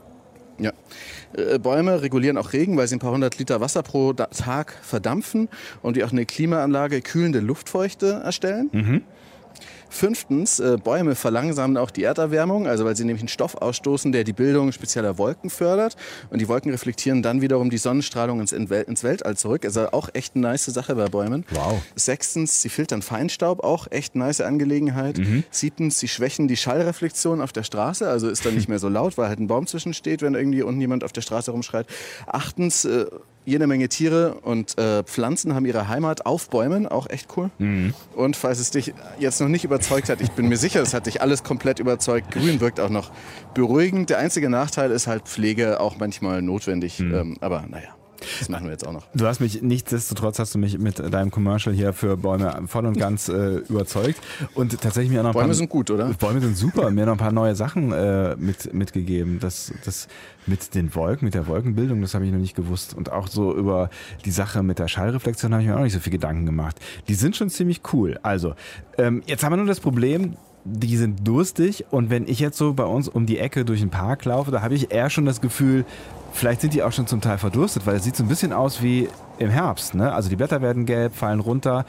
Ja. 0.57 0.73
Äh, 1.33 1.59
Bäume 1.59 2.01
regulieren 2.01 2.37
auch 2.37 2.53
Regen, 2.53 2.75
weil 2.75 2.87
sie 2.87 2.95
ein 2.95 2.99
paar 2.99 3.11
hundert 3.11 3.37
Liter 3.37 3.61
Wasser 3.61 3.83
pro 3.83 4.13
Tag 4.13 4.73
verdampfen 4.81 5.47
und 5.81 5.95
die 5.95 6.03
auch 6.03 6.11
eine 6.11 6.25
Klimaanlage 6.25 7.01
kühlende 7.01 7.39
Luftfeuchte 7.39 8.21
erstellen. 8.23 8.69
Mhm. 8.71 9.03
Fünftens, 9.91 10.59
äh, 10.59 10.77
Bäume 10.81 11.15
verlangsamen 11.15 11.77
auch 11.77 11.91
die 11.91 12.03
Erderwärmung, 12.03 12.65
also 12.65 12.85
weil 12.85 12.95
sie 12.95 13.03
nämlich 13.03 13.21
einen 13.21 13.27
Stoff 13.27 13.55
ausstoßen, 13.55 14.11
der 14.11 14.23
die 14.23 14.33
Bildung 14.33 14.71
spezieller 14.71 15.17
Wolken 15.17 15.49
fördert. 15.49 15.97
Und 16.29 16.39
die 16.39 16.47
Wolken 16.47 16.71
reflektieren 16.71 17.21
dann 17.21 17.41
wiederum 17.41 17.69
die 17.69 17.77
Sonnenstrahlung 17.77 18.39
ins, 18.39 18.53
ins 18.53 19.03
Weltall 19.03 19.35
zurück. 19.35 19.65
Also 19.65 19.91
auch 19.91 20.09
echt 20.13 20.35
eine 20.35 20.47
nice 20.47 20.65
Sache 20.65 20.95
bei 20.95 21.07
Bäumen. 21.07 21.45
Wow. 21.51 21.81
Sechstens, 21.95 22.61
sie 22.61 22.69
filtern 22.69 23.01
Feinstaub, 23.01 23.63
auch 23.63 23.87
echt 23.91 24.15
nice 24.15 24.39
Angelegenheit. 24.39 25.17
Mhm. 25.17 25.43
Siebtens, 25.51 25.99
sie 25.99 26.07
schwächen 26.07 26.47
die 26.47 26.57
Schallreflexion 26.57 27.41
auf 27.41 27.51
der 27.51 27.63
Straße, 27.63 28.07
also 28.07 28.29
ist 28.29 28.45
dann 28.45 28.55
nicht 28.55 28.69
mehr 28.69 28.79
so 28.79 28.87
laut, 28.87 29.17
weil 29.17 29.27
halt 29.27 29.39
ein 29.39 29.47
Baum 29.47 29.67
zwischensteht, 29.67 30.21
wenn 30.21 30.35
irgendwie 30.35 30.61
unten 30.61 30.79
jemand 30.79 31.03
auf 31.03 31.11
der 31.11 31.21
Straße 31.21 31.51
rumschreit. 31.51 31.87
Achtens, 32.27 32.85
äh, 32.85 33.05
jede 33.45 33.67
Menge 33.67 33.89
Tiere 33.89 34.35
und 34.41 34.77
äh, 34.77 35.03
Pflanzen 35.03 35.55
haben 35.55 35.65
ihre 35.65 35.87
Heimat 35.87 36.25
auf 36.25 36.49
Bäumen, 36.49 36.87
auch 36.87 37.09
echt 37.09 37.27
cool. 37.37 37.49
Mhm. 37.57 37.93
Und 38.15 38.35
falls 38.35 38.59
es 38.59 38.71
dich 38.71 38.93
jetzt 39.19 39.41
noch 39.41 39.47
nicht 39.47 39.63
überzeugt 39.63 40.09
hat, 40.09 40.21
ich 40.21 40.31
bin 40.31 40.47
mir 40.47 40.57
sicher, 40.57 40.81
es 40.81 40.93
hat 40.93 41.07
dich 41.07 41.21
alles 41.21 41.43
komplett 41.43 41.79
überzeugt. 41.79 42.31
Grün 42.31 42.59
wirkt 42.59 42.79
auch 42.79 42.89
noch 42.89 43.11
beruhigend. 43.53 44.09
Der 44.09 44.19
einzige 44.19 44.49
Nachteil 44.49 44.91
ist 44.91 45.07
halt 45.07 45.23
Pflege 45.27 45.79
auch 45.79 45.97
manchmal 45.97 46.41
notwendig. 46.41 46.99
Mhm. 46.99 47.13
Ähm, 47.13 47.37
aber 47.41 47.65
naja. 47.67 47.95
Das 48.39 48.49
machen 48.49 48.65
wir 48.65 48.71
jetzt 48.71 48.85
auch 48.85 48.93
noch. 48.93 49.05
Du 49.13 49.25
hast 49.25 49.39
mich, 49.39 49.61
nichtsdestotrotz 49.61 50.39
hast 50.39 50.53
du 50.53 50.59
mich 50.59 50.77
mit 50.77 50.99
deinem 50.99 51.31
Commercial 51.31 51.73
hier 51.73 51.93
für 51.93 52.17
Bäume 52.17 52.63
voll 52.67 52.85
und 52.85 52.97
ganz 52.97 53.29
äh, 53.29 53.57
überzeugt. 53.67 54.19
Und 54.53 54.79
tatsächlich 54.81 55.11
mir 55.11 55.23
noch 55.23 55.33
Bäume 55.33 55.47
paar, 55.47 55.53
sind 55.55 55.69
gut, 55.69 55.89
oder? 55.91 56.09
Bäume 56.19 56.41
sind 56.41 56.57
super. 56.57 56.89
mir 56.91 57.05
noch 57.05 57.13
ein 57.13 57.17
paar 57.17 57.31
neue 57.31 57.55
Sachen 57.55 57.91
äh, 57.91 58.35
mit, 58.37 58.73
mitgegeben. 58.73 59.39
Das, 59.39 59.73
das 59.85 60.07
mit 60.47 60.75
den 60.75 60.93
Wolken, 60.95 61.25
mit 61.25 61.33
der 61.33 61.47
Wolkenbildung, 61.47 62.01
das 62.01 62.13
habe 62.13 62.25
ich 62.25 62.31
noch 62.31 62.39
nicht 62.39 62.55
gewusst. 62.55 62.93
Und 62.93 63.11
auch 63.11 63.27
so 63.27 63.55
über 63.55 63.89
die 64.25 64.31
Sache 64.31 64.63
mit 64.63 64.79
der 64.79 64.87
Schallreflexion 64.87 65.53
habe 65.53 65.63
ich 65.63 65.69
mir 65.69 65.77
auch 65.77 65.83
nicht 65.83 65.93
so 65.93 65.99
viel 65.99 66.11
Gedanken 66.11 66.45
gemacht. 66.45 66.79
Die 67.07 67.13
sind 67.13 67.35
schon 67.35 67.49
ziemlich 67.49 67.81
cool. 67.93 68.19
Also, 68.23 68.55
ähm, 68.97 69.23
jetzt 69.25 69.43
haben 69.43 69.53
wir 69.53 69.57
nur 69.57 69.67
das 69.67 69.79
Problem, 69.79 70.35
die 70.63 70.97
sind 70.97 71.27
durstig 71.27 71.85
und 71.91 72.09
wenn 72.09 72.27
ich 72.27 72.39
jetzt 72.39 72.57
so 72.57 72.73
bei 72.73 72.85
uns 72.85 73.07
um 73.07 73.25
die 73.25 73.39
Ecke 73.39 73.65
durch 73.65 73.79
den 73.79 73.89
Park 73.89 74.25
laufe, 74.25 74.51
da 74.51 74.61
habe 74.61 74.75
ich 74.75 74.91
eher 74.91 75.09
schon 75.09 75.25
das 75.25 75.41
Gefühl, 75.41 75.85
Vielleicht 76.33 76.61
sind 76.61 76.73
die 76.73 76.81
auch 76.81 76.91
schon 76.91 77.07
zum 77.07 77.21
Teil 77.21 77.37
verdurstet, 77.37 77.85
weil 77.85 77.95
es 77.97 78.03
sieht 78.03 78.15
so 78.15 78.23
ein 78.23 78.29
bisschen 78.29 78.53
aus 78.53 78.81
wie 78.81 79.09
im 79.37 79.49
Herbst. 79.49 79.95
Ne? 79.95 80.13
Also 80.13 80.29
die 80.29 80.35
Blätter 80.35 80.61
werden 80.61 80.85
gelb, 80.85 81.13
fallen 81.13 81.39
runter. 81.39 81.85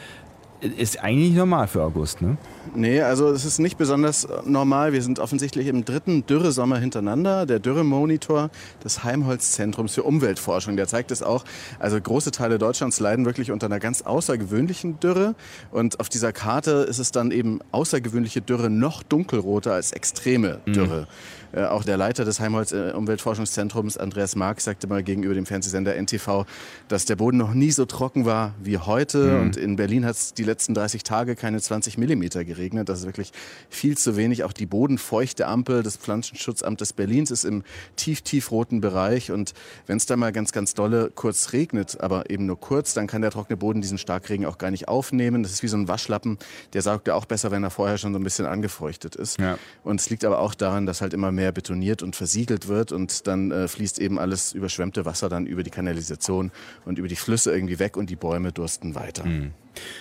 Ist 0.62 1.02
eigentlich 1.02 1.31
nicht 1.31 1.38
normal 1.38 1.66
für 1.66 1.83
August, 1.83 2.23
ne? 2.23 2.37
Nee, 2.75 3.00
also 3.00 3.28
es 3.31 3.45
ist 3.45 3.59
nicht 3.59 3.78
besonders 3.78 4.28
normal. 4.45 4.92
Wir 4.92 5.02
sind 5.02 5.19
offensichtlich 5.19 5.66
im 5.66 5.85
dritten 5.85 6.25
Dürresommer 6.25 6.78
hintereinander. 6.78 7.47
Der 7.47 7.59
Dürremonitor 7.59 8.49
des 8.85 9.02
Heimholzzentrums 9.02 9.95
für 9.95 10.04
Umweltforschung, 10.04 10.76
der 10.76 10.87
zeigt 10.87 11.11
es 11.11 11.21
auch. 11.21 11.45
Also 11.81 12.00
große 12.00 12.31
Teile 12.31 12.59
Deutschlands 12.59 13.00
leiden 13.00 13.25
wirklich 13.25 13.50
unter 13.50 13.66
einer 13.66 13.81
ganz 13.81 14.02
außergewöhnlichen 14.02 15.00
Dürre. 15.00 15.35
Und 15.73 15.99
auf 15.99 16.09
dieser 16.09 16.33
Karte 16.33 16.87
ist 16.88 16.99
es 16.99 17.11
dann 17.11 17.33
eben 17.33 17.59
außergewöhnliche 17.73 18.40
Dürre 18.40 18.71
noch 18.71 19.02
dunkelroter 19.02 19.73
als 19.73 19.90
extreme 19.90 20.61
mhm. 20.64 20.73
Dürre. 20.75 21.00
Mhm. 21.00 21.42
Äh, 21.52 21.64
auch 21.64 21.85
der 21.85 21.97
Leiter 21.97 22.25
des 22.25 22.40
Heimholz 22.40 22.73
äh, 22.73 22.92
Umweltforschungszentrums, 22.92 23.99
Andreas 23.99 24.37
Mark, 24.37 24.61
sagte 24.61 24.87
mal 24.87 25.02
gegenüber 25.02 25.35
dem 25.35 25.47
Fernsehsender 25.47 25.94
NTV, 26.00 26.47
dass 26.88 27.04
der 27.04 27.16
Boden 27.16 27.37
noch 27.37 27.54
nie 27.54 27.71
so 27.71 27.85
trocken 27.85 28.25
war 28.25 28.54
wie 28.62 28.78
heute. 28.78 29.18
Mhm. 29.18 29.40
Und 29.40 29.56
in 29.56 29.76
Berlin 29.76 30.06
hat 30.06 30.16
es 30.16 30.35
die 30.35 30.44
letzten 30.44 30.75
30 30.75 31.02
Tage 31.02 31.37
keine 31.37 31.61
20 31.61 31.99
Millimeter 31.99 32.44
geregnet. 32.44 32.88
Das 32.88 33.00
ist 33.00 33.06
wirklich 33.06 33.32
viel 33.68 33.99
zu 33.99 34.16
wenig. 34.16 34.44
Auch 34.44 34.52
die 34.52 34.66
bodenfeuchte 34.66 35.47
Ampel 35.47 35.82
des 35.82 35.97
Pflanzenschutzamtes 35.97 36.92
Berlins 36.92 37.30
ist 37.30 37.44
im 37.44 37.62
tief, 37.97 38.23
tiefroten 38.23 38.80
Bereich. 38.80 39.30
Und 39.30 39.52
wenn 39.87 39.99
es 39.99 40.06
da 40.06 40.16
mal 40.16 40.32
ganz, 40.32 40.52
ganz 40.52 40.75
dolle 40.75 41.11
kurz 41.14 41.52
regnet, 41.52 42.00
aber 42.00 42.30
eben 42.30 42.47
nur 42.47 42.59
kurz, 42.59 42.94
dann 42.94 43.06
kann 43.06 43.23
der 43.23 43.30
trockene 43.30 43.56
Boden 43.56 43.80
diesen 43.80 43.99
Starkregen 43.99 44.47
auch 44.47 44.59
gar 44.59 44.71
nicht 44.71 44.88
aufnehmen. 44.88 45.42
Das 45.42 45.52
ist 45.52 45.62
wie 45.62 45.68
so 45.68 45.76
ein 45.76 45.88
Waschlappen. 45.88 46.38
Der 46.73 46.82
saugt 46.82 47.09
ja 47.09 47.14
auch 47.14 47.26
besser, 47.26 47.50
wenn 47.50 47.62
er 47.62 47.71
vorher 47.71 47.99
schon 47.99 48.12
so 48.12 48.18
ein 48.18 48.25
bisschen 48.25 48.47
angefeuchtet 48.47 49.16
ist. 49.16 49.38
Ja. 49.38 49.59
Und 49.85 50.00
es 50.00 50.09
liegt 50.09 50.25
aber 50.25 50.38
auch 50.38 50.54
daran, 50.54 50.87
dass 50.87 51.00
halt 51.02 51.12
immer 51.12 51.32
mehr 51.32 51.42
mehr 51.43 51.51
betoniert 51.51 52.05
und 52.05 52.15
versiegelt 52.15 52.69
wird 52.69 52.93
und 52.93 53.27
dann 53.27 53.51
äh, 53.51 53.67
fließt 53.67 53.99
eben 53.99 54.21
alles 54.21 54.53
überschwemmte 54.53 55.05
Wasser 55.05 55.29
dann 55.29 55.45
über 55.45 55.65
die 55.65 55.71
Kanalisation 55.71 56.53
und 56.85 56.99
über 56.99 57.09
die 57.09 57.17
Flüsse 57.17 57.53
irgendwie 57.53 57.81
weg 57.81 57.97
und 57.97 58.11
die 58.11 58.17
Bäume 58.17 58.53
dursten 58.53 58.95
weiter. 58.95 59.25
Mhm. 59.25 59.51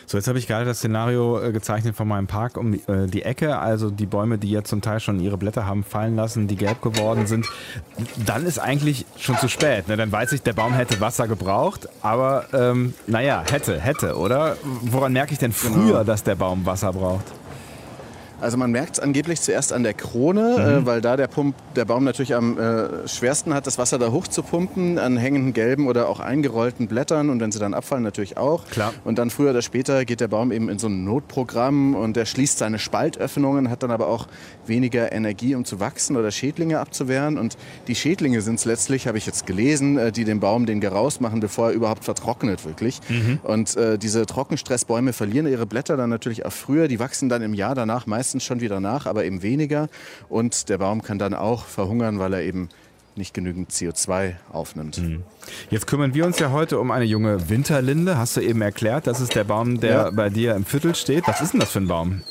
So, 0.05 0.17
jetzt 0.17 0.27
habe 0.27 0.37
ich 0.37 0.47
gerade 0.47 0.65
das 0.65 0.79
Szenario 0.79 1.41
äh, 1.41 1.51
gezeichnet 1.51 1.95
von 1.95 2.07
meinem 2.07 2.27
Park 2.27 2.57
um 2.57 2.73
äh, 2.73 3.07
die 3.07 3.23
Ecke, 3.23 3.57
also 3.57 3.89
die 3.89 4.05
Bäume, 4.05 4.37
die 4.37 4.51
jetzt 4.51 4.69
zum 4.69 4.81
Teil 4.81 4.99
schon 4.99 5.19
ihre 5.19 5.37
Blätter 5.37 5.65
haben 5.65 5.83
fallen 5.83 6.15
lassen, 6.15 6.47
die 6.47 6.57
gelb 6.57 6.81
geworden 6.81 7.25
sind. 7.25 7.47
Dann 8.23 8.45
ist 8.45 8.59
eigentlich 8.59 9.05
schon 9.17 9.37
zu 9.37 9.47
spät. 9.47 9.87
Ne? 9.87 9.97
Dann 9.97 10.11
weiß 10.11 10.33
ich, 10.33 10.43
der 10.43 10.53
Baum 10.53 10.73
hätte 10.73 10.99
Wasser 10.99 11.27
gebraucht, 11.27 11.87
aber 12.01 12.45
ähm, 12.53 12.93
naja, 13.07 13.43
hätte, 13.49 13.79
hätte, 13.79 14.17
oder? 14.17 14.57
Woran 14.81 15.13
merke 15.13 15.33
ich 15.33 15.39
denn 15.39 15.53
früher, 15.53 15.85
genau. 15.85 16.03
dass 16.03 16.23
der 16.23 16.35
Baum 16.35 16.65
Wasser 16.65 16.93
braucht? 16.93 17.40
Also 18.41 18.57
man 18.57 18.71
merkt 18.71 18.97
es 18.97 18.99
angeblich 18.99 19.39
zuerst 19.41 19.71
an 19.71 19.83
der 19.83 19.93
Krone, 19.93 20.55
mhm. 20.57 20.83
äh, 20.83 20.85
weil 20.85 21.01
da 21.01 21.15
der, 21.15 21.27
Pump, 21.27 21.55
der 21.75 21.85
Baum 21.85 22.03
natürlich 22.03 22.33
am 22.35 22.57
äh, 22.57 23.07
schwersten 23.07 23.53
hat, 23.53 23.67
das 23.67 23.77
Wasser 23.77 23.99
da 23.99 24.11
hoch 24.11 24.27
zu 24.27 24.41
pumpen, 24.43 24.97
an 24.97 25.17
hängenden 25.17 25.53
gelben 25.53 25.87
oder 25.87 26.09
auch 26.09 26.19
eingerollten 26.19 26.87
Blättern 26.87 27.29
und 27.29 27.39
wenn 27.39 27.51
sie 27.51 27.59
dann 27.59 27.73
abfallen 27.73 28.03
natürlich 28.03 28.37
auch. 28.37 28.65
Klar. 28.67 28.93
Und 29.03 29.19
dann 29.19 29.29
früher 29.29 29.51
oder 29.51 29.61
später 29.61 30.05
geht 30.05 30.21
der 30.21 30.27
Baum 30.27 30.51
eben 30.51 30.69
in 30.69 30.79
so 30.79 30.87
ein 30.87 31.05
Notprogramm 31.05 31.95
und 31.95 32.15
der 32.15 32.25
schließt 32.25 32.57
seine 32.57 32.79
Spaltöffnungen, 32.79 33.69
hat 33.69 33.83
dann 33.83 33.91
aber 33.91 34.07
auch 34.07 34.27
weniger 34.65 35.11
Energie, 35.11 35.55
um 35.55 35.63
zu 35.63 35.79
wachsen 35.79 36.17
oder 36.17 36.31
Schädlinge 36.31 36.79
abzuwehren. 36.79 37.37
Und 37.37 37.57
die 37.87 37.95
Schädlinge 37.95 38.41
sind 38.41 38.55
es 38.55 38.65
letztlich, 38.65 39.07
habe 39.07 39.17
ich 39.17 39.25
jetzt 39.25 39.45
gelesen, 39.45 39.97
äh, 39.97 40.11
die 40.11 40.23
den 40.23 40.39
Baum 40.39 40.65
den 40.65 40.81
Geraus 40.81 41.19
machen, 41.19 41.39
bevor 41.39 41.69
er 41.69 41.73
überhaupt 41.73 42.03
vertrocknet 42.03 42.65
wirklich. 42.65 42.99
Mhm. 43.07 43.39
Und 43.43 43.75
äh, 43.77 43.97
diese 43.97 44.25
Trockenstressbäume 44.25 45.13
verlieren 45.13 45.47
ihre 45.47 45.65
Blätter 45.65 45.95
dann 45.95 46.09
natürlich 46.09 46.45
auch 46.45 46.51
früher. 46.51 46.87
Die 46.87 46.99
wachsen 46.99 47.29
dann 47.29 47.41
im 47.41 47.53
Jahr 47.53 47.75
danach 47.75 48.07
meistens 48.07 48.30
meistens 48.31 48.45
schon 48.45 48.61
wieder 48.61 48.79
nach, 48.79 49.05
aber 49.07 49.25
eben 49.25 49.41
weniger. 49.41 49.89
Und 50.29 50.69
der 50.69 50.77
Baum 50.77 51.01
kann 51.01 51.19
dann 51.19 51.33
auch 51.33 51.65
verhungern, 51.65 52.19
weil 52.19 52.33
er 52.33 52.41
eben 52.41 52.69
nicht 53.17 53.33
genügend 53.33 53.71
CO2 53.71 54.35
aufnimmt. 54.53 54.99
Mhm. 54.99 55.23
Jetzt 55.69 55.85
kümmern 55.85 56.13
wir 56.13 56.25
uns 56.25 56.39
ja 56.39 56.51
heute 56.51 56.79
um 56.79 56.91
eine 56.91 57.03
junge 57.03 57.49
Winterlinde. 57.49 58.17
Hast 58.17 58.37
du 58.37 58.41
eben 58.41 58.61
erklärt, 58.61 59.05
das 59.05 59.19
ist 59.19 59.35
der 59.35 59.43
Baum, 59.43 59.81
der 59.81 59.91
ja. 59.91 60.09
bei 60.11 60.29
dir 60.29 60.55
im 60.55 60.63
Viertel 60.63 60.95
steht. 60.95 61.27
Was 61.27 61.41
ist 61.41 61.51
denn 61.51 61.59
das 61.59 61.71
für 61.71 61.79
ein 61.79 61.87
Baum? 61.87 62.21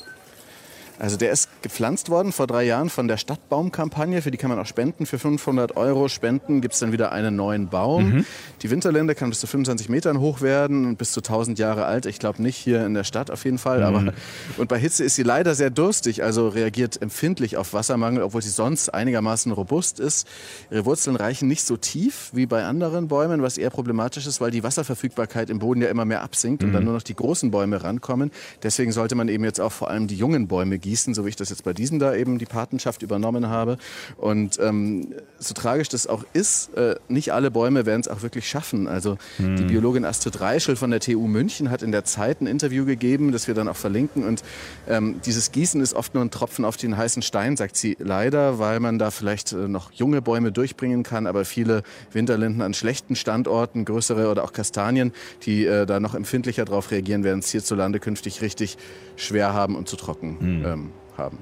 Also 1.00 1.16
der 1.16 1.32
ist 1.32 1.48
gepflanzt 1.62 2.10
worden 2.10 2.30
vor 2.30 2.46
drei 2.46 2.64
Jahren 2.64 2.90
von 2.90 3.08
der 3.08 3.16
Stadtbaumkampagne. 3.16 4.20
Für 4.20 4.30
die 4.30 4.36
kann 4.36 4.50
man 4.50 4.58
auch 4.58 4.66
spenden. 4.66 5.06
Für 5.06 5.18
500 5.18 5.76
Euro 5.76 6.08
spenden 6.08 6.60
gibt 6.60 6.74
es 6.74 6.80
dann 6.80 6.92
wieder 6.92 7.10
einen 7.10 7.36
neuen 7.36 7.68
Baum. 7.68 8.10
Mhm. 8.10 8.26
Die 8.60 8.70
Winterlinde 8.70 9.14
kann 9.14 9.30
bis 9.30 9.40
zu 9.40 9.46
25 9.46 9.88
Metern 9.88 10.20
hoch 10.20 10.42
werden 10.42 10.84
und 10.84 10.96
bis 10.98 11.12
zu 11.12 11.20
1000 11.20 11.58
Jahre 11.58 11.86
alt. 11.86 12.04
Ich 12.04 12.18
glaube 12.18 12.42
nicht 12.42 12.56
hier 12.56 12.84
in 12.84 12.92
der 12.92 13.04
Stadt 13.04 13.30
auf 13.30 13.46
jeden 13.46 13.56
Fall. 13.56 13.78
Mhm. 13.78 13.84
Aber, 13.84 14.12
und 14.58 14.68
bei 14.68 14.78
Hitze 14.78 15.02
ist 15.02 15.14
sie 15.14 15.22
leider 15.22 15.54
sehr 15.54 15.70
durstig, 15.70 16.22
also 16.22 16.48
reagiert 16.48 17.00
empfindlich 17.00 17.56
auf 17.56 17.72
Wassermangel, 17.72 18.22
obwohl 18.22 18.42
sie 18.42 18.50
sonst 18.50 18.90
einigermaßen 18.90 19.52
robust 19.52 20.00
ist. 20.00 20.28
Ihre 20.70 20.84
Wurzeln 20.84 21.16
reichen 21.16 21.48
nicht 21.48 21.64
so 21.64 21.78
tief 21.78 22.28
wie 22.34 22.44
bei 22.44 22.64
anderen 22.64 23.08
Bäumen, 23.08 23.40
was 23.40 23.56
eher 23.56 23.70
problematisch 23.70 24.26
ist, 24.26 24.42
weil 24.42 24.50
die 24.50 24.62
Wasserverfügbarkeit 24.62 25.48
im 25.48 25.60
Boden 25.60 25.80
ja 25.80 25.88
immer 25.88 26.04
mehr 26.04 26.22
absinkt 26.22 26.60
mhm. 26.60 26.68
und 26.68 26.74
dann 26.74 26.84
nur 26.84 26.92
noch 26.92 27.02
die 27.02 27.16
großen 27.16 27.50
Bäume 27.50 27.82
rankommen. 27.82 28.30
Deswegen 28.62 28.92
sollte 28.92 29.14
man 29.14 29.28
eben 29.28 29.44
jetzt 29.44 29.62
auch 29.62 29.72
vor 29.72 29.88
allem 29.88 30.06
die 30.06 30.16
jungen 30.16 30.46
Bäume 30.46 30.78
gießen 30.78 30.89
gießen, 30.90 31.14
so 31.14 31.24
wie 31.24 31.28
ich 31.28 31.36
das 31.36 31.50
jetzt 31.50 31.62
bei 31.62 31.72
diesem 31.72 32.00
da 32.00 32.14
eben 32.14 32.38
die 32.38 32.46
Patenschaft 32.46 33.02
übernommen 33.02 33.48
habe. 33.48 33.78
Und 34.16 34.58
ähm, 34.58 35.14
so 35.38 35.54
tragisch 35.54 35.88
das 35.88 36.08
auch 36.08 36.24
ist, 36.32 36.74
äh, 36.74 36.96
nicht 37.08 37.32
alle 37.32 37.50
Bäume 37.52 37.86
werden 37.86 38.00
es 38.00 38.08
auch 38.08 38.22
wirklich 38.22 38.48
schaffen. 38.48 38.88
Also 38.88 39.16
hm. 39.36 39.56
die 39.56 39.64
Biologin 39.64 40.04
Astrid 40.04 40.40
Reischel 40.40 40.74
von 40.74 40.90
der 40.90 40.98
TU 40.98 41.28
München 41.28 41.70
hat 41.70 41.82
in 41.82 41.92
der 41.92 42.04
Zeit 42.04 42.40
ein 42.40 42.48
Interview 42.48 42.84
gegeben, 42.84 43.30
das 43.30 43.46
wir 43.46 43.54
dann 43.54 43.68
auch 43.68 43.76
verlinken. 43.76 44.24
Und 44.24 44.42
ähm, 44.88 45.20
dieses 45.24 45.52
Gießen 45.52 45.80
ist 45.80 45.94
oft 45.94 46.14
nur 46.14 46.24
ein 46.24 46.32
Tropfen 46.32 46.64
auf 46.64 46.76
den 46.76 46.96
heißen 46.96 47.22
Stein, 47.22 47.56
sagt 47.56 47.76
sie 47.76 47.96
leider, 48.00 48.58
weil 48.58 48.80
man 48.80 48.98
da 48.98 49.12
vielleicht 49.12 49.52
äh, 49.52 49.68
noch 49.68 49.92
junge 49.92 50.22
Bäume 50.22 50.50
durchbringen 50.50 51.04
kann, 51.04 51.28
aber 51.28 51.44
viele 51.44 51.84
Winterlinden 52.12 52.62
an 52.62 52.74
schlechten 52.74 53.14
Standorten, 53.14 53.84
größere 53.84 54.28
oder 54.28 54.42
auch 54.42 54.52
Kastanien, 54.52 55.12
die 55.46 55.66
äh, 55.66 55.86
da 55.86 56.00
noch 56.00 56.14
empfindlicher 56.14 56.64
darauf 56.64 56.90
reagieren, 56.90 57.22
werden 57.22 57.38
es 57.38 57.50
hierzulande 57.50 58.00
künftig 58.00 58.42
richtig 58.42 58.76
schwer 59.16 59.54
haben 59.54 59.76
und 59.76 59.88
zu 59.88 59.96
trocken. 59.96 60.36
Hm. 60.40 60.64
Ähm, 60.64 60.79
haben. 61.20 61.38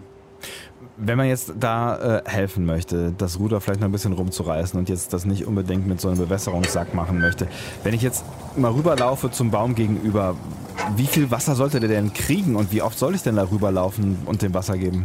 Wenn 0.97 1.17
man 1.17 1.29
jetzt 1.29 1.53
da 1.59 2.19
äh, 2.19 2.23
helfen 2.25 2.65
möchte, 2.65 3.13
das 3.17 3.39
Ruder 3.39 3.61
vielleicht 3.61 3.81
noch 3.81 3.89
ein 3.89 3.93
bisschen 3.93 4.13
rumzureißen 4.13 4.79
und 4.79 4.89
jetzt 4.89 5.13
das 5.13 5.25
nicht 5.25 5.47
unbedingt 5.47 5.87
mit 5.87 6.01
so 6.01 6.09
einem 6.09 6.19
Bewässerungssack 6.19 6.95
machen 6.95 7.21
möchte, 7.21 7.49
wenn 7.85 7.95
ich 7.95 8.03
jetzt 8.03 8.25
mal 8.57 8.73
rüberlaufe 8.73 9.31
zum 9.31 9.51
Baum 9.51 9.75
gegenüber, 9.75 10.37
wie 10.97 11.07
viel 11.07 11.31
Wasser 11.31 11.55
sollte 11.55 11.81
der 11.81 11.89
denn 11.89 12.13
kriegen 12.13 12.57
und 12.57 12.73
wie 12.73 12.83
oft 12.83 12.99
soll 12.99 13.15
ich 13.15 13.23
denn 13.23 13.37
da 13.37 13.49
rüberlaufen 13.51 14.19
und 14.27 14.43
dem 14.43 14.55
Wasser 14.55 14.77
geben? 14.77 15.05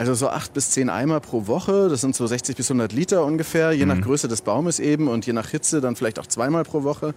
Also 0.00 0.14
so 0.14 0.30
acht 0.30 0.54
bis 0.54 0.70
zehn 0.70 0.88
Eimer 0.88 1.20
pro 1.20 1.46
Woche, 1.46 1.88
das 1.90 2.00
sind 2.00 2.14
so 2.14 2.26
60 2.26 2.56
bis 2.56 2.70
100 2.70 2.92
Liter 2.92 3.24
ungefähr, 3.24 3.72
je 3.72 3.84
mhm. 3.84 3.88
nach 3.88 4.00
Größe 4.00 4.28
des 4.28 4.42
Baumes 4.42 4.78
eben 4.78 5.08
und 5.08 5.26
je 5.26 5.32
nach 5.32 5.48
Hitze 5.48 5.80
dann 5.80 5.96
vielleicht 5.96 6.18
auch 6.18 6.26
zweimal 6.26 6.64
pro 6.64 6.84
Woche. 6.84 7.12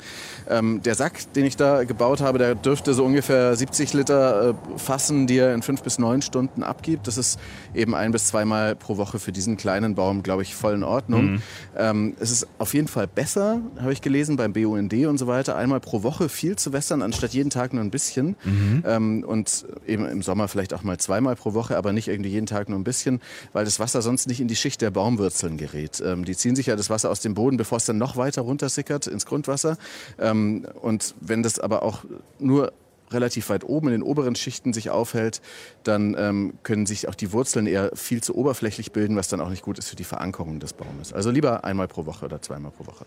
Ähm, 0.49 0.81
der 0.81 0.95
Sack, 0.95 1.31
den 1.33 1.45
ich 1.45 1.55
da 1.55 1.83
gebaut 1.83 2.21
habe, 2.21 2.39
der 2.39 2.55
dürfte 2.55 2.93
so 2.93 3.05
ungefähr 3.05 3.55
70 3.55 3.93
Liter 3.93 4.49
äh, 4.49 4.53
fassen, 4.77 5.27
die 5.27 5.37
er 5.37 5.53
in 5.53 5.61
fünf 5.61 5.81
bis 5.81 5.99
neun 5.99 6.21
Stunden 6.21 6.63
abgibt. 6.63 7.07
Das 7.07 7.17
ist 7.17 7.39
eben 7.73 7.95
ein 7.95 8.11
bis 8.11 8.27
zweimal 8.27 8.75
pro 8.75 8.97
Woche 8.97 9.19
für 9.19 9.31
diesen 9.31 9.55
kleinen 9.55 9.95
Baum, 9.95 10.23
glaube 10.23 10.41
ich, 10.41 10.55
voll 10.55 10.73
in 10.73 10.83
Ordnung. 10.83 11.33
Mhm. 11.33 11.41
Ähm, 11.77 12.15
es 12.19 12.31
ist 12.31 12.47
auf 12.57 12.73
jeden 12.73 12.89
Fall 12.89 13.07
besser, 13.07 13.61
habe 13.79 13.93
ich 13.93 14.01
gelesen, 14.01 14.35
beim 14.35 14.53
BUND 14.53 14.93
und 14.93 15.17
so 15.17 15.27
weiter, 15.27 15.55
einmal 15.55 15.79
pro 15.79 16.03
Woche 16.03 16.27
viel 16.27 16.57
zu 16.57 16.73
wässern, 16.73 17.01
anstatt 17.01 17.33
jeden 17.33 17.49
Tag 17.49 17.73
nur 17.73 17.81
ein 17.81 17.91
bisschen. 17.91 18.35
Mhm. 18.43 18.83
Ähm, 18.85 19.23
und 19.25 19.65
eben 19.87 20.05
im 20.05 20.21
Sommer 20.21 20.49
vielleicht 20.49 20.73
auch 20.73 20.83
mal 20.83 20.97
zweimal 20.97 21.37
pro 21.37 21.53
Woche, 21.53 21.77
aber 21.77 21.93
nicht 21.93 22.09
irgendwie 22.09 22.29
jeden 22.29 22.45
Tag 22.45 22.63
Tag 22.63 22.69
nur 22.73 22.79
ein 22.79 22.83
bisschen, 22.83 23.21
weil 23.53 23.65
das 23.65 23.79
Wasser 23.79 24.01
sonst 24.01 24.27
nicht 24.27 24.41
in 24.41 24.47
die 24.47 24.55
Schicht 24.55 24.81
der 24.81 24.91
Baumwurzeln 24.91 25.57
gerät. 25.57 26.01
Ähm, 26.05 26.25
die 26.25 26.35
ziehen 26.35 26.55
sich 26.55 26.65
ja 26.65 26.75
das 26.75 26.89
Wasser 26.89 27.09
aus 27.09 27.21
dem 27.21 27.33
Boden, 27.33 27.57
bevor 27.57 27.77
es 27.77 27.85
dann 27.85 27.97
noch 27.97 28.17
weiter 28.17 28.41
runtersickert 28.41 29.07
ins 29.07 29.25
Grundwasser. 29.25 29.77
Ähm, 30.19 30.65
und 30.81 31.15
wenn 31.21 31.43
das 31.43 31.59
aber 31.59 31.83
auch 31.83 32.03
nur 32.39 32.73
relativ 33.13 33.49
weit 33.49 33.63
oben 33.63 33.87
in 33.87 33.93
den 33.93 34.03
oberen 34.03 34.35
Schichten 34.35 34.73
sich 34.73 34.89
aufhält, 34.89 35.41
dann 35.83 36.15
ähm, 36.17 36.53
können 36.63 36.85
sich 36.85 37.07
auch 37.07 37.15
die 37.15 37.31
Wurzeln 37.31 37.67
eher 37.67 37.91
viel 37.93 38.21
zu 38.21 38.35
oberflächlich 38.35 38.91
bilden, 38.91 39.15
was 39.15 39.27
dann 39.27 39.39
auch 39.39 39.49
nicht 39.49 39.61
gut 39.61 39.77
ist 39.77 39.89
für 39.89 39.95
die 39.95 40.03
Verankerung 40.03 40.59
des 40.59 40.73
Baumes. 40.73 41.13
Also 41.13 41.29
lieber 41.29 41.63
einmal 41.63 41.87
pro 41.87 42.05
Woche 42.05 42.25
oder 42.25 42.41
zweimal 42.41 42.71
pro 42.71 42.87
Woche. 42.87 43.05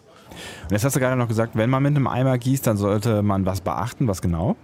Und 0.64 0.70
jetzt 0.70 0.84
hast 0.84 0.96
du 0.96 1.00
gerade 1.00 1.16
noch 1.16 1.28
gesagt, 1.28 1.56
wenn 1.56 1.70
man 1.70 1.82
mit 1.82 1.96
einem 1.96 2.06
Eimer 2.06 2.38
gießt, 2.38 2.66
dann 2.66 2.76
sollte 2.76 3.22
man 3.22 3.44
was 3.44 3.60
beachten. 3.60 4.06
Was 4.08 4.22
genau? 4.22 4.56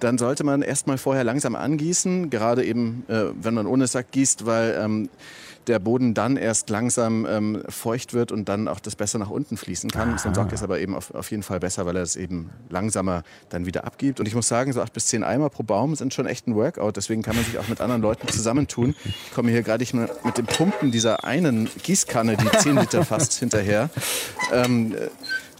Dann 0.00 0.18
sollte 0.18 0.44
man 0.44 0.62
erstmal 0.62 0.98
vorher 0.98 1.24
langsam 1.24 1.54
angießen, 1.54 2.30
gerade 2.30 2.64
eben, 2.64 3.04
äh, 3.08 3.26
wenn 3.40 3.54
man 3.54 3.66
ohne 3.66 3.86
Sack 3.86 4.10
gießt, 4.10 4.46
weil 4.46 4.78
ähm, 4.80 5.08
der 5.66 5.78
Boden 5.78 6.14
dann 6.14 6.36
erst 6.36 6.70
langsam 6.70 7.26
ähm, 7.28 7.62
feucht 7.68 8.14
wird 8.14 8.30
und 8.30 8.48
dann 8.48 8.68
auch 8.68 8.80
das 8.80 8.94
besser 8.94 9.18
nach 9.18 9.30
unten 9.30 9.56
fließen 9.56 9.90
kann. 9.90 10.10
Aha. 10.10 10.18
So 10.18 10.28
ein 10.28 10.34
Sack 10.34 10.52
ist 10.52 10.62
aber 10.62 10.78
eben 10.78 10.94
auf, 10.94 11.14
auf 11.14 11.30
jeden 11.30 11.42
Fall 11.42 11.60
besser, 11.60 11.86
weil 11.86 11.96
er 11.96 12.02
es 12.02 12.16
eben 12.16 12.50
langsamer 12.68 13.22
dann 13.48 13.66
wieder 13.66 13.84
abgibt. 13.84 14.20
Und 14.20 14.26
ich 14.26 14.34
muss 14.34 14.48
sagen, 14.48 14.72
so 14.72 14.80
acht 14.80 14.92
bis 14.92 15.06
zehn 15.06 15.24
Eimer 15.24 15.50
pro 15.50 15.62
Baum 15.62 15.94
sind 15.94 16.14
schon 16.14 16.26
echt 16.26 16.46
ein 16.46 16.54
Workout. 16.54 16.96
Deswegen 16.96 17.22
kann 17.22 17.36
man 17.36 17.44
sich 17.44 17.58
auch 17.58 17.68
mit 17.68 17.80
anderen 17.80 18.02
Leuten 18.02 18.28
zusammentun. 18.28 18.94
Ich 19.04 19.34
komme 19.34 19.50
hier 19.50 19.62
gerade 19.62 19.84
mit 20.24 20.38
dem 20.38 20.46
Pumpen 20.46 20.90
dieser 20.90 21.24
einen 21.24 21.68
Gießkanne, 21.82 22.36
die 22.36 22.58
zehn 22.58 22.76
Liter 22.76 23.04
fast 23.04 23.34
hinterher. 23.34 23.90
Ähm, 24.52 24.94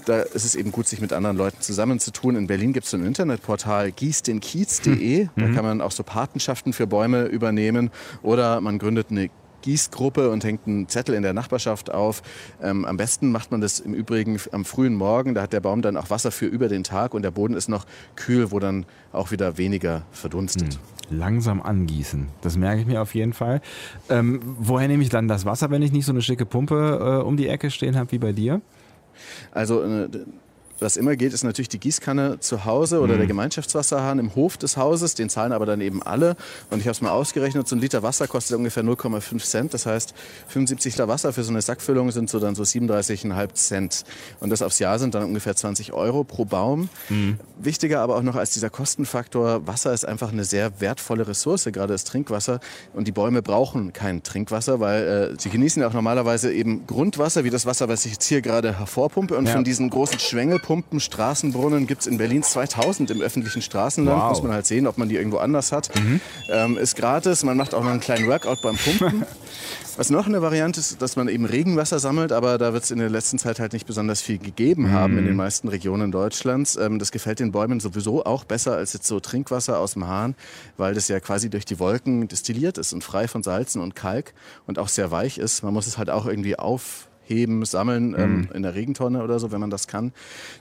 da 0.06 0.20
ist 0.20 0.44
es 0.44 0.54
eben 0.54 0.72
gut, 0.72 0.86
sich 0.86 1.00
mit 1.00 1.12
anderen 1.12 1.36
Leuten 1.36 1.60
zusammenzutun. 1.60 2.36
In 2.36 2.46
Berlin 2.46 2.72
gibt 2.72 2.86
es 2.86 2.94
ein 2.94 3.04
Internetportal 3.04 3.92
gießdenkiez.de. 3.92 5.24
Mhm. 5.24 5.28
Da 5.34 5.48
kann 5.48 5.64
man 5.64 5.80
auch 5.80 5.90
so 5.90 6.02
Patenschaften 6.04 6.72
für 6.72 6.86
Bäume 6.86 7.24
übernehmen. 7.24 7.90
Oder 8.22 8.60
man 8.60 8.78
gründet 8.78 9.08
eine 9.10 9.30
Gießgruppe 9.62 10.30
und 10.30 10.44
hängt 10.44 10.68
einen 10.68 10.88
Zettel 10.88 11.16
in 11.16 11.22
der 11.22 11.32
Nachbarschaft 11.32 11.92
auf. 11.92 12.22
Ähm, 12.62 12.84
am 12.84 12.96
besten 12.96 13.32
macht 13.32 13.50
man 13.50 13.60
das 13.60 13.80
im 13.80 13.94
Übrigen 13.94 14.38
am 14.52 14.64
frühen 14.64 14.94
Morgen. 14.94 15.34
Da 15.34 15.42
hat 15.42 15.52
der 15.52 15.60
Baum 15.60 15.82
dann 15.82 15.96
auch 15.96 16.08
Wasser 16.08 16.30
für 16.30 16.46
über 16.46 16.68
den 16.68 16.84
Tag 16.84 17.14
und 17.14 17.22
der 17.22 17.32
Boden 17.32 17.54
ist 17.54 17.68
noch 17.68 17.84
kühl, 18.14 18.52
wo 18.52 18.60
dann 18.60 18.86
auch 19.12 19.32
wieder 19.32 19.58
weniger 19.58 20.02
verdunstet. 20.12 20.74
Hm. 20.74 21.18
Langsam 21.18 21.62
angießen, 21.62 22.28
das 22.42 22.56
merke 22.56 22.80
ich 22.80 22.86
mir 22.86 23.00
auf 23.00 23.14
jeden 23.14 23.32
Fall. 23.32 23.60
Ähm, 24.08 24.40
woher 24.44 24.86
nehme 24.86 25.02
ich 25.02 25.08
dann 25.08 25.26
das 25.28 25.44
Wasser, 25.44 25.70
wenn 25.70 25.82
ich 25.82 25.92
nicht 25.92 26.04
so 26.04 26.12
eine 26.12 26.22
schicke 26.22 26.46
Pumpe 26.46 27.20
äh, 27.20 27.24
um 27.24 27.36
die 27.36 27.48
Ecke 27.48 27.70
stehen 27.70 27.96
habe 27.96 28.12
wie 28.12 28.18
bei 28.18 28.32
dir? 28.32 28.60
Also 29.52 29.82
äh, 29.82 30.08
was 30.80 30.96
immer 30.96 31.16
geht, 31.16 31.32
ist 31.32 31.42
natürlich 31.42 31.68
die 31.68 31.80
Gießkanne 31.80 32.40
zu 32.40 32.64
Hause 32.64 33.00
oder 33.00 33.14
mhm. 33.14 33.18
der 33.18 33.26
Gemeinschaftswasserhahn 33.28 34.18
im 34.18 34.34
Hof 34.34 34.56
des 34.56 34.76
Hauses. 34.76 35.14
Den 35.14 35.28
zahlen 35.28 35.52
aber 35.52 35.66
dann 35.66 35.80
eben 35.80 36.02
alle. 36.02 36.36
Und 36.70 36.80
ich 36.80 36.86
habe 36.86 36.92
es 36.92 37.00
mal 37.00 37.10
ausgerechnet, 37.10 37.66
so 37.66 37.76
ein 37.76 37.80
Liter 37.80 38.02
Wasser 38.02 38.28
kostet 38.28 38.56
ungefähr 38.56 38.84
0,5 38.84 39.44
Cent. 39.44 39.74
Das 39.74 39.86
heißt, 39.86 40.14
75 40.48 40.94
Liter 40.94 41.08
Wasser 41.08 41.32
für 41.32 41.44
so 41.44 41.50
eine 41.50 41.62
Sackfüllung 41.62 42.10
sind 42.10 42.28
so 42.28 42.38
dann 42.38 42.54
so 42.54 42.62
37,5 42.62 43.54
Cent. 43.54 44.04
Und 44.40 44.50
das 44.50 44.62
aufs 44.62 44.78
Jahr 44.78 44.98
sind 44.98 45.14
dann 45.14 45.24
ungefähr 45.24 45.56
20 45.56 45.92
Euro 45.92 46.24
pro 46.24 46.44
Baum. 46.44 46.88
Mhm. 47.08 47.38
Wichtiger 47.58 48.00
aber 48.00 48.16
auch 48.16 48.22
noch 48.22 48.36
als 48.36 48.50
dieser 48.50 48.70
Kostenfaktor, 48.70 49.66
Wasser 49.66 49.92
ist 49.92 50.04
einfach 50.04 50.32
eine 50.32 50.44
sehr 50.44 50.80
wertvolle 50.80 51.26
Ressource, 51.26 51.64
gerade 51.64 51.94
das 51.94 52.04
Trinkwasser. 52.04 52.60
Und 52.92 53.08
die 53.08 53.12
Bäume 53.12 53.42
brauchen 53.42 53.92
kein 53.92 54.22
Trinkwasser, 54.22 54.80
weil 54.80 55.32
äh, 55.34 55.40
sie 55.40 55.48
genießen 55.48 55.80
ja 55.80 55.88
auch 55.88 55.94
normalerweise 55.94 56.52
eben 56.52 56.86
Grundwasser, 56.86 57.44
wie 57.44 57.50
das 57.50 57.64
Wasser, 57.64 57.88
was 57.88 58.04
ich 58.04 58.12
jetzt 58.12 58.26
hier 58.26 58.42
gerade 58.42 58.78
hervorpumpe. 58.78 59.36
Und 59.36 59.46
ja. 59.46 59.52
von 59.52 59.64
diesen 59.64 59.90
großen 59.90 60.18
Schwengel 60.18 60.58
Wärmepumpen, 60.66 61.00
Straßenbrunnen 61.00 61.86
gibt 61.86 62.02
es 62.02 62.06
in 62.06 62.18
Berlin 62.18 62.42
2000 62.42 63.10
im 63.10 63.20
öffentlichen 63.20 63.62
Straßenland. 63.62 64.20
Wow. 64.20 64.30
Muss 64.30 64.42
man 64.42 64.52
halt 64.52 64.66
sehen, 64.66 64.86
ob 64.86 64.98
man 64.98 65.08
die 65.08 65.16
irgendwo 65.16 65.38
anders 65.38 65.72
hat. 65.72 65.94
Mhm. 65.94 66.20
Ähm, 66.50 66.76
ist 66.76 66.96
gratis. 66.96 67.44
Man 67.44 67.56
macht 67.56 67.74
auch 67.74 67.82
noch 67.82 67.90
einen 67.90 68.00
kleinen 68.00 68.26
Workout 68.26 68.62
beim 68.62 68.76
Pumpen. 68.76 69.24
Was 69.96 70.10
noch 70.10 70.26
eine 70.26 70.42
Variante 70.42 70.78
ist, 70.78 71.00
dass 71.00 71.16
man 71.16 71.26
eben 71.28 71.46
Regenwasser 71.46 71.98
sammelt, 71.98 72.30
aber 72.30 72.58
da 72.58 72.74
wird 72.74 72.84
es 72.84 72.90
in 72.90 72.98
der 72.98 73.08
letzten 73.08 73.38
Zeit 73.38 73.58
halt 73.60 73.72
nicht 73.72 73.86
besonders 73.86 74.20
viel 74.20 74.36
gegeben 74.36 74.90
haben 74.90 75.14
mhm. 75.14 75.20
in 75.20 75.24
den 75.26 75.36
meisten 75.36 75.68
Regionen 75.68 76.12
Deutschlands. 76.12 76.76
Ähm, 76.76 76.98
das 76.98 77.12
gefällt 77.12 77.40
den 77.40 77.52
Bäumen 77.52 77.80
sowieso 77.80 78.24
auch 78.24 78.44
besser 78.44 78.76
als 78.76 78.92
jetzt 78.92 79.06
so 79.06 79.20
Trinkwasser 79.20 79.78
aus 79.78 79.94
dem 79.94 80.06
Hahn, 80.06 80.34
weil 80.76 80.92
das 80.92 81.08
ja 81.08 81.18
quasi 81.20 81.48
durch 81.48 81.64
die 81.64 81.78
Wolken 81.78 82.28
destilliert 82.28 82.76
ist 82.76 82.92
und 82.92 83.04
frei 83.04 83.26
von 83.26 83.42
Salzen 83.42 83.80
und 83.80 83.94
Kalk 83.94 84.34
und 84.66 84.78
auch 84.78 84.88
sehr 84.88 85.10
weich 85.10 85.38
ist. 85.38 85.62
Man 85.62 85.72
muss 85.72 85.86
es 85.86 85.96
halt 85.96 86.10
auch 86.10 86.26
irgendwie 86.26 86.58
auf 86.58 87.08
heben, 87.26 87.64
sammeln 87.64 88.14
ähm, 88.16 88.36
mhm. 88.36 88.48
in 88.54 88.62
der 88.62 88.74
Regentonne 88.74 89.22
oder 89.22 89.38
so, 89.38 89.52
wenn 89.52 89.60
man 89.60 89.70
das 89.70 89.86
kann. 89.86 90.12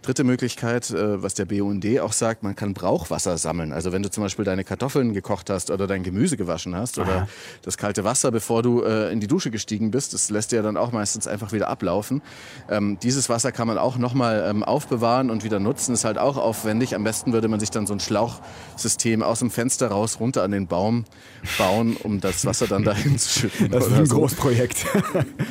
Dritte 0.01 0.23
Möglichkeit, 0.23 0.89
äh, 0.91 1.21
was 1.21 1.33
der 1.33 1.45
BUND 1.45 1.85
auch 1.99 2.13
sagt, 2.13 2.43
man 2.43 2.55
kann 2.55 2.73
Brauchwasser 2.73 3.37
sammeln. 3.37 3.71
Also 3.71 3.91
wenn 3.91 4.03
du 4.03 4.09
zum 4.09 4.23
Beispiel 4.23 4.45
deine 4.45 4.63
Kartoffeln 4.63 5.13
gekocht 5.13 5.49
hast 5.49 5.71
oder 5.71 5.87
dein 5.87 6.03
Gemüse 6.03 6.37
gewaschen 6.37 6.75
hast 6.75 6.99
Aha. 6.99 7.05
oder 7.05 7.27
das 7.61 7.77
kalte 7.77 8.03
Wasser, 8.03 8.31
bevor 8.31 8.63
du 8.63 8.81
äh, 8.81 9.11
in 9.11 9.19
die 9.19 9.27
Dusche 9.27 9.51
gestiegen 9.51 9.91
bist, 9.91 10.13
das 10.13 10.29
lässt 10.29 10.51
dir 10.51 10.57
ja 10.57 10.61
dann 10.61 10.77
auch 10.77 10.91
meistens 10.91 11.27
einfach 11.27 11.51
wieder 11.51 11.67
ablaufen. 11.67 12.21
Ähm, 12.69 12.97
dieses 13.01 13.29
Wasser 13.29 13.51
kann 13.51 13.67
man 13.67 13.77
auch 13.77 13.97
nochmal 13.97 14.45
ähm, 14.49 14.63
aufbewahren 14.63 15.29
und 15.29 15.43
wieder 15.43 15.59
nutzen. 15.59 15.93
Ist 15.93 16.05
halt 16.05 16.17
auch 16.17 16.37
aufwendig. 16.37 16.95
Am 16.95 17.03
besten 17.03 17.33
würde 17.33 17.47
man 17.47 17.59
sich 17.59 17.71
dann 17.71 17.85
so 17.85 17.93
ein 17.93 17.99
Schlauchsystem 17.99 19.21
aus 19.21 19.39
dem 19.39 19.51
Fenster 19.51 19.89
raus 19.89 20.19
runter 20.19 20.43
an 20.43 20.51
den 20.51 20.67
Baum 20.67 21.05
bauen, 21.57 21.95
um 22.01 22.19
das 22.19 22.45
Wasser 22.45 22.67
dann 22.67 22.83
dahin 22.83 23.17
zu 23.19 23.39
schütten. 23.39 23.69
Das 23.69 23.87
ist 23.87 23.93
ein 23.93 24.05
so. 24.05 24.15
Großprojekt. 24.15 24.85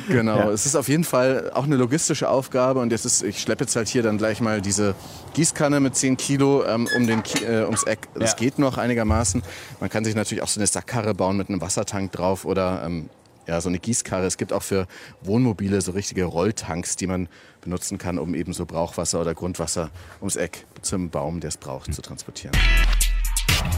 genau. 0.09 0.37
Ja. 0.37 0.51
Es 0.51 0.65
ist 0.65 0.75
auf 0.75 0.89
jeden 0.89 1.04
Fall 1.05 1.51
auch 1.53 1.63
eine 1.63 1.75
logistische 1.75 2.29
Aufgabe 2.29 2.79
und 2.79 2.91
jetzt 2.91 3.05
ist, 3.05 3.23
ich 3.23 3.39
schleppe 3.39 3.63
jetzt 3.63 3.75
halt 3.75 3.87
hier 3.87 4.03
dann 4.03 4.17
gleich 4.17 4.41
mal 4.41 4.61
diese 4.61 4.95
Gießkanne 5.33 5.79
mit 5.79 5.95
10 5.95 6.17
Kilo 6.17 6.65
ähm, 6.65 6.87
um 6.95 7.07
den, 7.07 7.23
äh, 7.47 7.63
ums 7.63 7.83
Eck. 7.83 8.07
Das 8.15 8.31
ja. 8.31 8.37
geht 8.37 8.59
noch 8.59 8.77
einigermaßen. 8.77 9.43
Man 9.79 9.89
kann 9.89 10.03
sich 10.03 10.15
natürlich 10.15 10.41
auch 10.43 10.47
so 10.47 10.59
eine 10.59 10.67
Sackkarre 10.67 11.13
bauen 11.13 11.37
mit 11.37 11.49
einem 11.49 11.61
Wassertank 11.61 12.11
drauf 12.11 12.45
oder 12.45 12.83
ähm, 12.85 13.09
ja, 13.47 13.61
so 13.61 13.69
eine 13.69 13.79
Gießkarre. 13.79 14.25
Es 14.25 14.37
gibt 14.37 14.53
auch 14.53 14.63
für 14.63 14.87
Wohnmobile 15.21 15.81
so 15.81 15.91
richtige 15.91 16.25
Rolltanks, 16.25 16.95
die 16.95 17.07
man 17.07 17.29
benutzen 17.61 17.97
kann, 17.97 18.17
um 18.17 18.35
eben 18.35 18.53
so 18.53 18.65
Brauchwasser 18.65 19.21
oder 19.21 19.33
Grundwasser 19.33 19.89
ums 20.19 20.35
Eck 20.35 20.65
zum 20.81 21.09
Baum, 21.09 21.39
der 21.39 21.49
es 21.49 21.57
braucht, 21.57 21.93
zu 21.93 22.01
transportieren. 22.01 22.55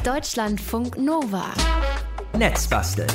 Deutschlandfunk 0.04 0.98
Nova. 0.98 1.54
Netzbasteln. 2.38 3.10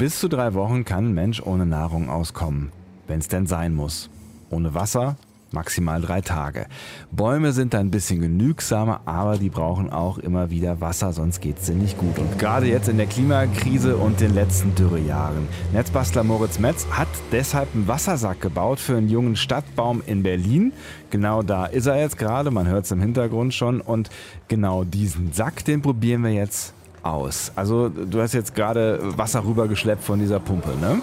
Bis 0.00 0.18
zu 0.18 0.28
drei 0.28 0.54
Wochen 0.54 0.86
kann 0.86 1.08
ein 1.08 1.12
Mensch 1.12 1.42
ohne 1.42 1.66
Nahrung 1.66 2.08
auskommen, 2.08 2.72
wenn 3.06 3.18
es 3.18 3.28
denn 3.28 3.46
sein 3.46 3.74
muss. 3.74 4.08
Ohne 4.48 4.72
Wasser 4.72 5.16
maximal 5.52 6.00
drei 6.00 6.22
Tage. 6.22 6.68
Bäume 7.10 7.52
sind 7.52 7.74
da 7.74 7.80
ein 7.80 7.90
bisschen 7.90 8.22
genügsamer, 8.22 9.02
aber 9.04 9.36
die 9.36 9.50
brauchen 9.50 9.90
auch 9.90 10.16
immer 10.16 10.48
wieder 10.48 10.80
Wasser, 10.80 11.12
sonst 11.12 11.42
geht 11.42 11.58
es 11.58 11.66
denen 11.66 11.82
nicht 11.82 11.98
gut. 11.98 12.18
Und 12.18 12.38
gerade 12.38 12.66
jetzt 12.66 12.88
in 12.88 12.96
der 12.96 13.08
Klimakrise 13.08 13.98
und 13.98 14.20
den 14.20 14.32
letzten 14.32 14.74
Dürrejahren. 14.74 15.48
Netzbastler 15.74 16.24
Moritz 16.24 16.58
Metz 16.58 16.86
hat 16.90 17.08
deshalb 17.30 17.68
einen 17.74 17.86
Wassersack 17.86 18.40
gebaut 18.40 18.80
für 18.80 18.96
einen 18.96 19.10
jungen 19.10 19.36
Stadtbaum 19.36 20.02
in 20.06 20.22
Berlin. 20.22 20.72
Genau 21.10 21.42
da 21.42 21.66
ist 21.66 21.84
er 21.84 22.00
jetzt 22.00 22.16
gerade, 22.16 22.50
man 22.50 22.68
hört 22.68 22.86
es 22.86 22.90
im 22.90 23.00
Hintergrund 23.02 23.52
schon. 23.52 23.82
Und 23.82 24.08
genau 24.48 24.84
diesen 24.84 25.34
Sack, 25.34 25.62
den 25.66 25.82
probieren 25.82 26.22
wir 26.22 26.32
jetzt 26.32 26.72
aus. 27.02 27.52
Also 27.56 27.88
du 27.88 28.20
hast 28.20 28.34
jetzt 28.34 28.54
gerade 28.54 28.98
Wasser 29.16 29.44
rübergeschleppt 29.44 30.02
von 30.02 30.18
dieser 30.18 30.40
Pumpe, 30.40 30.70
ne? 30.80 31.00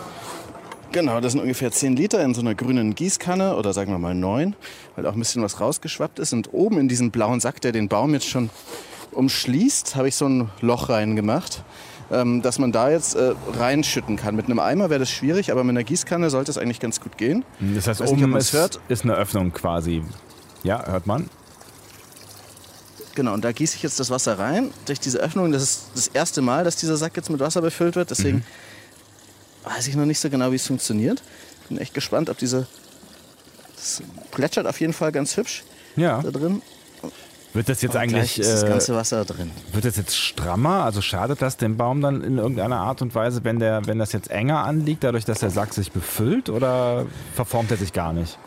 Genau, 0.92 1.20
das 1.20 1.34
sind 1.34 1.42
ungefähr 1.42 1.72
10 1.72 1.96
Liter 1.96 2.24
in 2.24 2.34
so 2.34 2.42
einer 2.42 2.56
grünen 2.56 2.96
Gießkanne 2.96 3.56
oder 3.56 3.74
sagen 3.74 3.92
wir 3.92 4.00
mal 4.00 4.16
9, 4.16 4.56
weil 4.96 5.06
auch 5.06 5.14
ein 5.14 5.20
bisschen 5.20 5.44
was 5.44 5.60
rausgeschwappt 5.60 6.18
ist. 6.20 6.34
Und 6.34 6.54
oben 6.54 6.80
in 6.80 6.88
diesen 6.88 7.12
blauen 7.12 7.40
Sack, 7.40 7.60
der 7.62 7.72
den 7.74 7.90
Baum 7.90 8.14
jetzt 8.14 8.28
schon 8.28 8.50
umschließt, 9.12 9.96
habe 9.96 10.08
ich 10.08 10.16
so 10.16 10.28
ein 10.28 10.50
Loch 10.62 10.90
reingemacht, 10.90 11.64
ähm, 12.10 12.42
dass 12.42 12.58
man 12.58 12.72
da 12.72 12.90
jetzt 12.90 13.16
äh, 13.16 13.34
reinschütten 13.58 14.16
kann. 14.16 14.36
Mit 14.36 14.46
einem 14.46 14.60
Eimer 14.60 14.90
wäre 14.90 15.00
das 15.00 15.12
schwierig, 15.12 15.52
aber 15.52 15.64
mit 15.64 15.72
einer 15.72 15.84
Gießkanne 15.84 16.30
sollte 16.30 16.52
es 16.52 16.58
eigentlich 16.58 16.80
ganz 16.80 17.02
gut 17.02 17.18
gehen. 17.18 17.44
Das 17.60 17.88
heißt, 17.88 18.02
nicht, 18.02 18.12
oben 18.12 18.30
man's 18.30 18.46
ist, 18.46 18.54
hört. 18.54 18.80
ist 18.88 19.04
eine 19.04 19.16
Öffnung 19.16 19.52
quasi. 19.52 20.04
Ja, 20.64 20.86
hört 20.86 21.06
man? 21.06 21.30
Genau, 23.18 23.34
und 23.34 23.44
da 23.44 23.52
gieße 23.52 23.76
ich 23.78 23.82
jetzt 23.82 24.00
das 24.00 24.12
Wasser 24.12 24.38
rein. 24.38 24.70
Durch 24.86 25.00
diese 25.00 25.18
Öffnung, 25.18 25.52
das 25.52 25.64
ist 25.64 25.82
das 25.96 26.08
erste 26.10 26.44
Mal, 26.44 26.64
dass 26.64 26.76
dieser 26.76 26.98
Sack 26.98 27.18
jetzt 27.18 27.32
mit 27.32 27.40
Wasser 27.40 27.62
befüllt 27.64 27.96
wird. 27.96 28.12
Deswegen 28.12 28.46
weiß 29.64 29.88
ich 29.88 29.96
noch 29.96 30.06
nicht 30.06 30.20
so 30.20 30.30
genau, 30.30 30.52
wie 30.52 30.56
es 30.58 30.68
funktioniert. 30.68 31.24
Bin 31.68 31.80
echt 31.80 31.96
gespannt, 31.96 32.30
ob 32.30 32.38
diese. 32.38 32.68
Das 33.76 34.04
plätschert 34.30 34.68
auf 34.68 34.80
jeden 34.80 34.94
Fall 34.94 35.12
ganz 35.12 35.36
hübsch 35.36 35.64
Ja. 35.96 36.22
da 36.22 36.30
drin. 36.30 36.62
Wird 37.54 37.70
das 37.70 37.82
jetzt 37.82 37.96
Und 37.96 38.02
eigentlich 38.02 38.38
ist 38.38 38.52
das 38.52 38.62
äh, 38.64 38.68
ganze 38.68 38.94
Wasser 38.94 39.26
drin. 39.26 39.50
wird 39.74 39.84
das 39.86 39.96
jetzt 39.98 40.16
strammer? 40.16 40.84
Also 40.84 41.02
schadet 41.02 41.42
das 41.42 41.58
dem 41.58 41.76
Baum 41.76 42.02
dann 42.02 42.22
in 42.24 42.38
irgendeiner 42.38 42.78
Art 42.78 43.02
und 43.02 43.16
Weise, 43.16 43.44
wenn 43.44 43.58
der 43.58 43.88
wenn 43.88 43.98
das 43.98 44.12
jetzt 44.12 44.30
enger 44.30 44.64
anliegt, 44.64 45.04
dadurch, 45.04 45.26
dass 45.26 45.40
der 45.40 45.50
Sack 45.50 45.74
sich 45.74 45.92
befüllt 45.92 46.50
oder 46.52 47.08
verformt 47.34 47.72
er 47.72 47.78
sich 47.78 47.94
gar 47.94 48.14
nicht? 48.14 48.38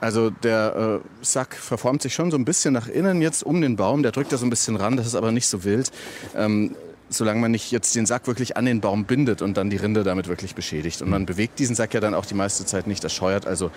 Also 0.00 0.30
der 0.30 1.00
äh, 1.02 1.24
Sack 1.24 1.54
verformt 1.54 2.02
sich 2.02 2.14
schon 2.14 2.30
so 2.30 2.36
ein 2.36 2.44
bisschen 2.44 2.74
nach 2.74 2.88
innen 2.88 3.22
jetzt 3.22 3.42
um 3.42 3.60
den 3.60 3.76
Baum. 3.76 4.02
Der 4.02 4.12
drückt 4.12 4.32
da 4.32 4.36
so 4.36 4.46
ein 4.46 4.50
bisschen 4.50 4.76
ran, 4.76 4.96
das 4.96 5.06
ist 5.06 5.14
aber 5.14 5.32
nicht 5.32 5.48
so 5.48 5.64
wild. 5.64 5.90
Ähm, 6.34 6.76
solange 7.08 7.40
man 7.40 7.50
nicht 7.50 7.70
jetzt 7.70 7.94
den 7.94 8.04
Sack 8.04 8.26
wirklich 8.26 8.56
an 8.56 8.64
den 8.64 8.80
Baum 8.80 9.04
bindet 9.04 9.40
und 9.40 9.56
dann 9.56 9.70
die 9.70 9.76
Rinde 9.76 10.02
damit 10.02 10.28
wirklich 10.28 10.54
beschädigt. 10.54 11.02
Und 11.02 11.08
man 11.08 11.24
bewegt 11.24 11.58
diesen 11.58 11.76
Sack 11.76 11.94
ja 11.94 12.00
dann 12.00 12.14
auch 12.14 12.26
die 12.26 12.34
meiste 12.34 12.66
Zeit 12.66 12.86
nicht. 12.86 13.02
Das 13.04 13.12
scheuert 13.12 13.46
also 13.46 13.70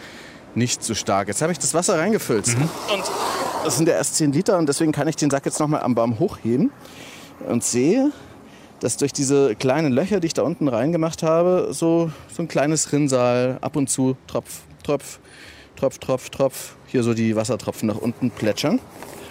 nicht 0.55 0.83
so 0.83 0.95
stark. 0.95 1.27
Jetzt 1.27 1.41
habe 1.41 1.51
ich 1.51 1.59
das 1.59 1.73
Wasser 1.73 1.97
reingefüllt. 1.99 2.47
Und 2.91 3.03
das 3.63 3.77
sind 3.77 3.87
ja 3.87 3.95
erst 3.95 4.15
10 4.15 4.31
Liter 4.31 4.57
und 4.57 4.67
deswegen 4.67 4.91
kann 4.91 5.07
ich 5.07 5.15
den 5.15 5.29
Sack 5.29 5.45
jetzt 5.45 5.59
nochmal 5.59 5.83
am 5.83 5.93
Baum 5.93 6.19
hochheben 6.19 6.71
und 7.47 7.63
sehe, 7.63 8.11
dass 8.79 8.97
durch 8.97 9.13
diese 9.13 9.55
kleinen 9.55 9.91
Löcher, 9.91 10.19
die 10.19 10.27
ich 10.27 10.33
da 10.33 10.43
unten 10.43 10.67
reingemacht 10.67 11.23
habe, 11.23 11.69
so, 11.71 12.11
so 12.33 12.41
ein 12.41 12.47
kleines 12.47 12.91
Rinnsal 12.91 13.57
ab 13.61 13.75
und 13.75 13.89
zu 13.89 14.15
Tropf, 14.27 14.61
Tropf, 14.83 15.19
Tropf, 15.79 15.97
Tropf, 15.99 16.29
Tropf, 16.29 16.75
hier 16.87 17.03
so 17.03 17.13
die 17.13 17.35
Wassertropfen 17.35 17.87
nach 17.87 17.95
unten 17.95 18.31
plätschern. 18.31 18.79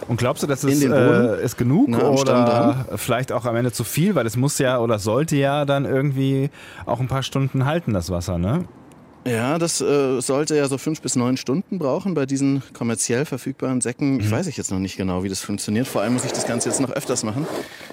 Und 0.09 0.17
glaubst 0.17 0.43
du, 0.43 0.47
das 0.47 0.65
ist, 0.65 0.83
äh, 0.83 1.45
ist 1.45 1.59
genug 1.59 1.89
Stamm 1.91 2.15
oder 2.15 2.87
vielleicht 2.97 3.33
auch 3.33 3.45
am 3.45 3.57
Ende 3.57 3.73
zu 3.73 3.85
viel, 3.85 4.15
weil 4.15 4.27
es 4.27 4.37
muss 4.37 4.59
ja 4.59 4.79
oder 4.79 4.99
sollte 4.99 5.37
ja 5.37 5.67
dann 5.67 5.85
irgendwie 5.85 6.51
auch 6.87 7.01
ein 7.01 7.09
paar 7.09 7.23
Stunden 7.23 7.67
halten, 7.67 7.93
das 7.93 8.11
Wasser, 8.11 8.39
ne? 8.39 8.65
Ja, 9.29 9.59
das 9.59 9.81
äh, 9.81 10.21
sollte 10.21 10.57
ja 10.57 10.67
so 10.69 10.79
fünf 10.79 11.03
bis 11.03 11.17
neun 11.17 11.37
Stunden 11.37 11.79
brauchen 11.79 12.15
bei 12.15 12.27
diesen 12.27 12.63
kommerziell 12.73 13.25
verfügbaren 13.25 13.81
Säcken. 13.81 14.21
Ich 14.21 14.31
weiß 14.31 14.47
ich 14.47 14.57
jetzt 14.57 14.71
noch 14.71 14.79
nicht 14.79 14.97
genau, 14.97 15.23
wie 15.23 15.29
das 15.29 15.41
funktioniert. 15.41 15.87
Vor 15.87 16.03
allem 16.03 16.15
muss 16.15 16.25
ich 16.25 16.33
das 16.33 16.47
Ganze 16.47 16.69
jetzt 16.69 16.81
noch 16.81 16.91
öfters 16.91 17.25
machen, 17.25 17.47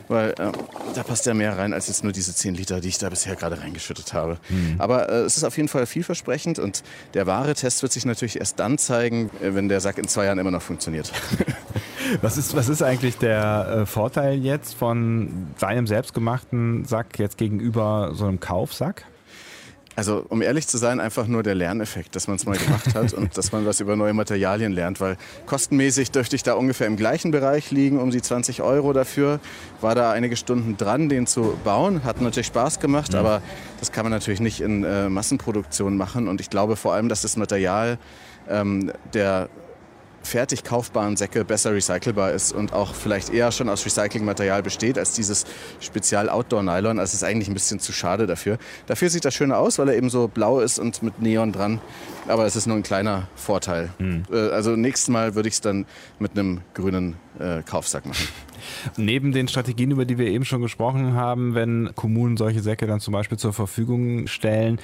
weil 0.07 0.31
äh, 0.31 0.51
da 0.93 1.03
passt 1.03 1.25
ja 1.25 1.33
mehr 1.33 1.57
rein 1.57 1.73
als 1.73 1.87
jetzt 1.87 2.03
nur 2.03 2.13
diese 2.13 2.33
zehn 2.33 2.55
Liter, 2.55 2.79
die 2.79 2.87
ich 2.87 2.97
da 2.97 3.09
bisher 3.09 3.35
gerade 3.35 3.59
reingeschüttet 3.59 4.13
habe. 4.13 4.37
Aber 4.77 5.09
äh, 5.09 5.21
es 5.21 5.37
ist 5.37 5.43
auf 5.43 5.57
jeden 5.57 5.69
Fall 5.69 5.85
vielversprechend 5.85 6.59
und 6.59 6.83
der 7.13 7.27
wahre 7.27 7.53
Test 7.53 7.81
wird 7.81 7.91
sich 7.91 8.05
natürlich 8.05 8.39
erst 8.39 8.59
dann 8.59 8.77
zeigen, 8.77 9.29
äh, 9.41 9.53
wenn 9.55 9.67
der 9.67 9.81
Sack 9.81 9.97
in 9.97 10.07
zwei 10.07 10.25
Jahren 10.25 10.39
immer 10.39 10.51
noch 10.51 10.61
funktioniert. 10.61 11.11
Was 12.21 12.37
ist, 12.37 12.55
was 12.55 12.69
ist 12.69 12.83
eigentlich 12.83 13.17
der 13.17 13.79
äh, 13.81 13.85
Vorteil 13.87 14.37
jetzt 14.37 14.75
von 14.75 15.47
deinem 15.59 15.87
selbstgemachten 15.87 16.85
Sack 16.85 17.17
jetzt 17.17 17.35
gegenüber 17.35 18.11
so 18.13 18.25
einem 18.25 18.39
Kaufsack? 18.39 19.05
Also 19.95 20.25
um 20.29 20.41
ehrlich 20.41 20.67
zu 20.67 20.77
sein, 20.77 20.99
einfach 20.99 21.27
nur 21.27 21.41
der 21.41 21.55
Lerneffekt, 21.55 22.15
dass 22.15 22.27
man 22.27 22.35
es 22.35 22.45
mal 22.45 22.57
gemacht 22.57 22.93
hat 22.93 23.13
und 23.13 23.37
dass 23.37 23.51
man 23.51 23.65
was 23.65 23.79
über 23.79 23.95
neue 23.95 24.13
Materialien 24.13 24.73
lernt, 24.73 24.99
weil 24.99 25.17
kostenmäßig 25.45 26.11
dürfte 26.11 26.35
ich 26.35 26.43
da 26.43 26.53
ungefähr 26.53 26.87
im 26.87 26.97
gleichen 26.97 27.31
Bereich 27.31 27.71
liegen, 27.71 27.99
um 27.99 28.11
die 28.11 28.21
20 28.21 28.61
Euro 28.61 28.91
dafür. 28.91 29.39
War 29.79 29.95
da 29.95 30.11
einige 30.11 30.35
Stunden 30.35 30.75
dran, 30.75 31.07
den 31.07 31.27
zu 31.27 31.57
bauen, 31.63 32.03
hat 32.03 32.19
natürlich 32.21 32.47
Spaß 32.47 32.79
gemacht, 32.79 33.15
aber 33.15 33.41
das 33.79 33.91
kann 33.91 34.03
man 34.03 34.11
natürlich 34.11 34.41
nicht 34.41 34.61
in 34.61 34.83
äh, 34.83 35.09
Massenproduktion 35.09 35.95
machen. 35.95 36.27
Und 36.27 36.41
ich 36.41 36.49
glaube 36.49 36.75
vor 36.75 36.93
allem, 36.93 37.07
dass 37.07 37.21
das 37.21 37.37
Material 37.37 37.97
ähm, 38.49 38.91
der 39.13 39.49
fertig 40.25 40.63
kaufbaren 40.63 41.15
Säcke 41.15 41.45
besser 41.45 41.73
recycelbar 41.73 42.31
ist 42.31 42.51
und 42.51 42.73
auch 42.73 42.93
vielleicht 42.93 43.33
eher 43.33 43.51
schon 43.51 43.69
aus 43.69 43.85
Recyclingmaterial 43.85 44.63
besteht 44.63 44.97
als 44.97 45.13
dieses 45.13 45.45
Spezial-Outdoor-Nylon. 45.79 46.99
Also 46.99 47.11
es 47.11 47.13
ist 47.15 47.23
eigentlich 47.23 47.47
ein 47.47 47.53
bisschen 47.53 47.79
zu 47.79 47.93
schade 47.93 48.27
dafür. 48.27 48.57
Dafür 48.87 49.09
sieht 49.09 49.25
das 49.25 49.33
schöner 49.33 49.57
aus, 49.57 49.79
weil 49.79 49.89
er 49.89 49.95
eben 49.95 50.09
so 50.09 50.27
blau 50.27 50.59
ist 50.59 50.79
und 50.79 51.03
mit 51.03 51.21
Neon 51.21 51.51
dran. 51.51 51.79
Aber 52.27 52.45
es 52.45 52.55
ist 52.55 52.65
nur 52.65 52.75
ein 52.75 52.83
kleiner 52.83 53.27
Vorteil. 53.35 53.89
Äh, 54.31 54.49
also 54.49 54.75
nächstes 54.75 55.09
Mal 55.09 55.35
würde 55.35 55.47
ich 55.47 55.55
es 55.55 55.61
dann 55.61 55.85
mit 56.19 56.31
einem 56.31 56.61
grünen 56.73 57.15
äh, 57.39 57.61
Kaufsack 57.63 58.05
machen. 58.05 58.27
Neben 58.97 59.31
den 59.31 59.47
Strategien, 59.47 59.91
über 59.91 60.05
die 60.05 60.17
wir 60.17 60.27
eben 60.27 60.45
schon 60.45 60.61
gesprochen 60.61 61.13
haben, 61.13 61.53
wenn 61.53 61.91
Kommunen 61.95 62.37
solche 62.37 62.61
Säcke 62.61 62.87
dann 62.87 62.99
zum 62.99 63.13
Beispiel 63.13 63.37
zur 63.37 63.53
Verfügung 63.53 64.27
stellen, 64.27 64.79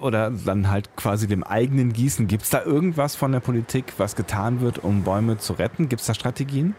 oder 0.00 0.30
dann 0.30 0.70
halt 0.70 0.96
quasi 0.96 1.26
dem 1.26 1.42
eigenen 1.42 1.92
Gießen. 1.92 2.26
Gibt 2.26 2.44
es 2.44 2.50
da 2.50 2.62
irgendwas 2.62 3.16
von 3.16 3.32
der 3.32 3.40
Politik, 3.40 3.94
was 3.98 4.16
getan 4.16 4.60
wird, 4.60 4.78
um 4.78 5.04
Bäume 5.04 5.38
zu 5.38 5.54
retten? 5.54 5.88
Gibt 5.88 6.00
es 6.00 6.06
da 6.06 6.14
Strategien? 6.14 6.74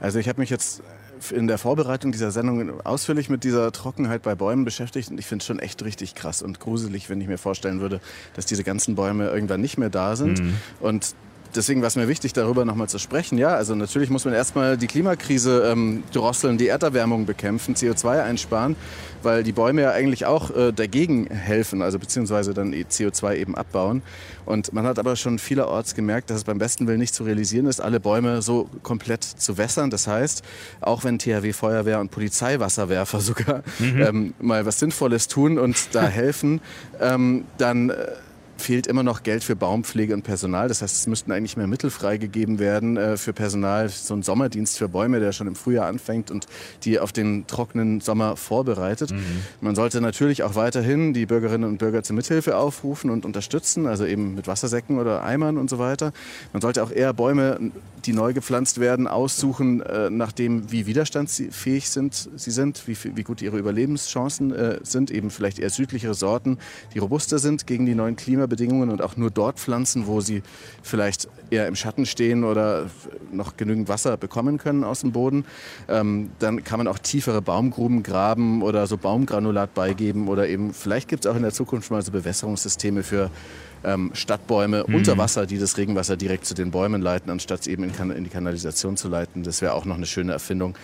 Also 0.00 0.18
ich 0.18 0.28
habe 0.28 0.40
mich 0.40 0.50
jetzt 0.50 0.82
in 1.30 1.46
der 1.46 1.58
Vorbereitung 1.58 2.12
dieser 2.12 2.30
Sendung 2.30 2.80
ausführlich 2.84 3.30
mit 3.30 3.44
dieser 3.44 3.72
Trockenheit 3.72 4.22
bei 4.22 4.34
Bäumen 4.34 4.64
beschäftigt 4.64 5.10
und 5.10 5.18
ich 5.18 5.26
finde 5.26 5.42
es 5.42 5.46
schon 5.46 5.58
echt 5.58 5.82
richtig 5.84 6.14
krass 6.14 6.42
und 6.42 6.60
gruselig, 6.60 7.08
wenn 7.08 7.20
ich 7.20 7.28
mir 7.28 7.38
vorstellen 7.38 7.80
würde, 7.80 8.00
dass 8.34 8.46
diese 8.46 8.64
ganzen 8.64 8.94
Bäume 8.94 9.28
irgendwann 9.28 9.60
nicht 9.60 9.78
mehr 9.78 9.90
da 9.90 10.16
sind. 10.16 10.42
Und 10.80 11.14
deswegen 11.54 11.80
war 11.80 11.88
es 11.88 11.96
mir 11.96 12.08
wichtig, 12.08 12.32
darüber 12.32 12.64
nochmal 12.64 12.88
zu 12.88 12.98
sprechen. 12.98 13.38
Ja, 13.38 13.54
also 13.54 13.74
natürlich 13.74 14.10
muss 14.10 14.24
man 14.24 14.34
erstmal 14.34 14.76
die 14.76 14.86
Klimakrise 14.86 15.70
ähm, 15.70 16.02
drosseln, 16.12 16.58
die 16.58 16.68
Erderwärmung 16.68 17.26
bekämpfen, 17.26 17.74
CO2 17.74 18.22
einsparen, 18.22 18.76
weil 19.22 19.42
die 19.42 19.52
Bäume 19.52 19.82
ja 19.82 19.92
eigentlich 19.92 20.26
auch 20.26 20.50
äh, 20.54 20.72
dagegen 20.72 21.26
helfen, 21.26 21.82
also 21.82 21.98
beziehungsweise 21.98 22.54
dann 22.54 22.72
eh 22.72 22.82
CO2 22.82 23.36
eben 23.36 23.54
abbauen. 23.54 24.02
Und 24.46 24.72
man 24.72 24.86
hat 24.86 24.98
aber 24.98 25.16
schon 25.16 25.38
vielerorts 25.38 25.94
gemerkt, 25.94 26.30
dass 26.30 26.38
es 26.38 26.44
beim 26.44 26.58
besten 26.58 26.86
Willen 26.86 26.98
nicht 26.98 27.14
zu 27.14 27.24
realisieren 27.24 27.66
ist, 27.66 27.80
alle 27.80 28.00
Bäume 28.00 28.42
so 28.42 28.68
komplett 28.82 29.24
zu 29.24 29.56
wässern. 29.56 29.90
Das 29.90 30.06
heißt, 30.06 30.42
auch 30.80 31.04
wenn 31.04 31.18
THW, 31.18 31.52
Feuerwehr 31.52 32.00
und 32.00 32.10
Polizeiwasserwerfer 32.10 33.20
sogar 33.20 33.62
ähm, 33.80 34.34
mal 34.40 34.66
was 34.66 34.78
Sinnvolles 34.78 35.28
tun 35.28 35.58
und 35.58 35.94
da 35.94 36.02
helfen, 36.06 36.60
ähm, 37.00 37.44
dann 37.58 37.90
äh, 37.90 37.94
fehlt 38.56 38.86
immer 38.86 39.02
noch 39.02 39.22
Geld 39.22 39.44
für 39.44 39.56
Baumpflege 39.56 40.14
und 40.14 40.22
Personal. 40.22 40.68
Das 40.68 40.82
heißt, 40.82 40.96
es 40.96 41.06
müssten 41.06 41.32
eigentlich 41.32 41.56
mehr 41.56 41.66
Mittel 41.66 41.90
freigegeben 41.90 42.58
werden 42.58 42.96
äh, 42.96 43.16
für 43.16 43.32
Personal. 43.32 43.88
So 43.88 44.14
ein 44.14 44.22
Sommerdienst 44.22 44.78
für 44.78 44.88
Bäume, 44.88 45.20
der 45.20 45.32
schon 45.32 45.46
im 45.46 45.54
Frühjahr 45.54 45.86
anfängt 45.86 46.30
und 46.30 46.46
die 46.84 46.98
auf 46.98 47.12
den 47.12 47.46
trockenen 47.46 48.00
Sommer 48.00 48.36
vorbereitet. 48.36 49.12
Man 49.60 49.74
sollte 49.74 50.00
natürlich 50.00 50.42
auch 50.42 50.54
weiterhin 50.54 51.12
die 51.12 51.26
Bürgerinnen 51.26 51.68
und 51.68 51.78
Bürger 51.78 52.02
zur 52.02 52.16
Mithilfe 52.16 52.56
aufrufen 52.56 53.10
und 53.10 53.24
unterstützen, 53.24 53.86
also 53.86 54.04
eben 54.04 54.34
mit 54.34 54.46
Wassersäcken 54.46 54.98
oder 54.98 55.22
Eimern 55.22 55.58
und 55.58 55.70
so 55.70 55.78
weiter. 55.78 56.12
Man 56.52 56.62
sollte 56.62 56.82
auch 56.82 56.90
eher 56.90 57.12
Bäume, 57.12 57.58
die 58.04 58.12
neu 58.12 58.32
gepflanzt 58.32 58.80
werden, 58.80 59.06
aussuchen, 59.06 59.80
äh, 59.80 60.10
nach 60.10 60.32
dem, 60.32 60.70
wie 60.70 60.86
widerstandsfähig 60.86 61.88
sind, 61.88 62.28
sie 62.36 62.50
sind, 62.50 62.86
wie, 62.86 62.96
wie 63.14 63.22
gut 63.22 63.42
ihre 63.42 63.58
Überlebenschancen 63.58 64.52
äh, 64.54 64.78
sind. 64.82 65.10
Eben 65.10 65.30
vielleicht 65.30 65.58
eher 65.58 65.70
südlichere 65.70 66.14
Sorten, 66.14 66.58
die 66.92 66.98
robuster 66.98 67.38
sind 67.38 67.66
gegen 67.66 67.86
die 67.86 67.94
neuen 67.94 68.16
Klimabedingungen 68.44 68.74
Bedingungen 68.74 68.90
und 68.90 69.02
auch 69.02 69.16
nur 69.16 69.30
dort 69.30 69.58
pflanzen, 69.58 70.06
wo 70.06 70.20
sie 70.20 70.42
vielleicht 70.82 71.28
eher 71.50 71.66
im 71.66 71.76
Schatten 71.76 72.06
stehen 72.06 72.44
oder 72.44 72.86
noch 73.32 73.56
genügend 73.56 73.88
Wasser 73.88 74.16
bekommen 74.16 74.58
können 74.58 74.84
aus 74.84 75.00
dem 75.00 75.12
Boden. 75.12 75.44
Ähm, 75.88 76.30
dann 76.38 76.64
kann 76.64 76.78
man 76.78 76.88
auch 76.88 76.98
tiefere 76.98 77.42
Baumgruben 77.42 78.02
graben 78.02 78.62
oder 78.62 78.86
so 78.86 78.96
Baumgranulat 78.96 79.74
beigeben 79.74 80.28
oder 80.28 80.48
eben 80.48 80.72
vielleicht 80.72 81.08
gibt 81.08 81.24
es 81.24 81.30
auch 81.30 81.36
in 81.36 81.42
der 81.42 81.52
Zukunft 81.52 81.90
mal 81.90 82.02
so 82.02 82.12
Bewässerungssysteme 82.12 83.02
für 83.02 83.30
ähm, 83.84 84.10
Stadtbäume 84.14 84.84
mhm. 84.86 84.94
unter 84.94 85.18
Wasser, 85.18 85.46
die 85.46 85.58
das 85.58 85.76
Regenwasser 85.76 86.16
direkt 86.16 86.46
zu 86.46 86.54
den 86.54 86.70
Bäumen 86.70 87.02
leiten, 87.02 87.30
anstatt 87.30 87.60
es 87.60 87.66
eben 87.66 87.84
in, 87.84 88.10
in 88.10 88.24
die 88.24 88.30
Kanalisation 88.30 88.96
zu 88.96 89.08
leiten. 89.08 89.42
Das 89.42 89.60
wäre 89.60 89.74
auch 89.74 89.84
noch 89.84 89.96
eine 89.96 90.06
schöne 90.06 90.32
Erfindung. 90.32 90.74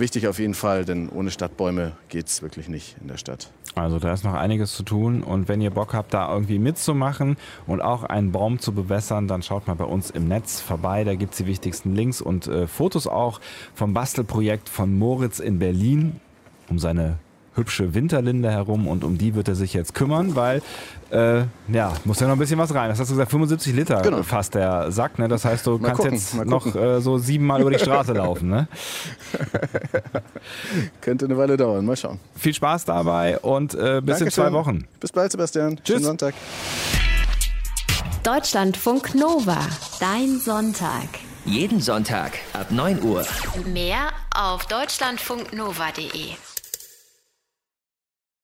Wichtig 0.00 0.26
auf 0.28 0.38
jeden 0.38 0.54
Fall, 0.54 0.86
denn 0.86 1.10
ohne 1.10 1.30
Stadtbäume 1.30 1.92
geht 2.08 2.26
es 2.26 2.40
wirklich 2.40 2.70
nicht 2.70 2.96
in 3.02 3.08
der 3.08 3.18
Stadt. 3.18 3.50
Also 3.74 3.98
da 3.98 4.14
ist 4.14 4.24
noch 4.24 4.32
einiges 4.32 4.74
zu 4.74 4.82
tun 4.82 5.22
und 5.22 5.46
wenn 5.46 5.60
ihr 5.60 5.68
Bock 5.68 5.92
habt, 5.92 6.14
da 6.14 6.32
irgendwie 6.32 6.58
mitzumachen 6.58 7.36
und 7.66 7.82
auch 7.82 8.04
einen 8.04 8.32
Baum 8.32 8.60
zu 8.60 8.72
bewässern, 8.72 9.28
dann 9.28 9.42
schaut 9.42 9.66
mal 9.66 9.74
bei 9.74 9.84
uns 9.84 10.08
im 10.08 10.26
Netz 10.26 10.58
vorbei. 10.58 11.04
Da 11.04 11.16
gibt 11.16 11.32
es 11.32 11.36
die 11.36 11.46
wichtigsten 11.46 11.94
Links 11.94 12.22
und 12.22 12.46
äh, 12.46 12.66
Fotos 12.66 13.06
auch 13.06 13.42
vom 13.74 13.92
Bastelprojekt 13.92 14.70
von 14.70 14.98
Moritz 14.98 15.38
in 15.38 15.58
Berlin 15.58 16.18
um 16.70 16.78
seine 16.78 17.18
hübsche 17.54 17.94
Winterlinde 17.94 18.50
herum 18.50 18.86
und 18.86 19.04
um 19.04 19.18
die 19.18 19.34
wird 19.34 19.48
er 19.48 19.54
sich 19.54 19.74
jetzt 19.74 19.94
kümmern, 19.94 20.36
weil 20.36 20.62
äh, 21.10 21.42
ja, 21.68 21.92
muss 22.04 22.20
ja 22.20 22.26
noch 22.26 22.34
ein 22.34 22.38
bisschen 22.38 22.58
was 22.58 22.72
rein. 22.74 22.88
Das 22.88 23.00
hast 23.00 23.10
du 23.10 23.14
gesagt, 23.14 23.30
75 23.30 23.74
Liter 23.74 24.02
genau. 24.02 24.22
fast 24.22 24.54
der 24.54 24.92
Sack. 24.92 25.18
Ne? 25.18 25.28
Das 25.28 25.44
heißt, 25.44 25.66
du 25.66 25.78
mal 25.78 25.88
kannst 25.88 26.02
gucken, 26.02 26.14
jetzt 26.14 26.44
noch 26.46 26.74
äh, 26.74 27.00
so 27.00 27.18
siebenmal 27.18 27.60
über 27.60 27.70
die 27.70 27.78
Straße 27.78 28.12
laufen. 28.14 28.48
Ne? 28.48 28.68
Könnte 31.00 31.24
eine 31.24 31.36
Weile 31.36 31.56
dauern. 31.56 31.84
Mal 31.84 31.96
schauen. 31.96 32.20
Viel 32.36 32.54
Spaß 32.54 32.84
dabei 32.84 33.38
und 33.40 33.74
äh, 33.74 34.00
bis 34.02 34.18
Dankeschön. 34.18 34.26
in 34.26 34.30
zwei 34.30 34.52
Wochen. 34.52 34.86
Bis 35.00 35.12
bald, 35.12 35.32
Sebastian. 35.32 35.76
Tschüss. 35.76 35.86
Schönen 35.86 36.04
Sonntag. 36.04 36.34
Deutschlandfunk 38.22 39.14
Nova. 39.14 39.58
Dein 39.98 40.38
Sonntag. 40.38 41.08
Jeden 41.46 41.80
Sonntag 41.80 42.32
ab 42.52 42.70
9 42.70 43.02
Uhr. 43.02 43.24
Mehr 43.72 44.10
auf 44.34 44.66
deutschlandfunknova.de. 44.66 46.49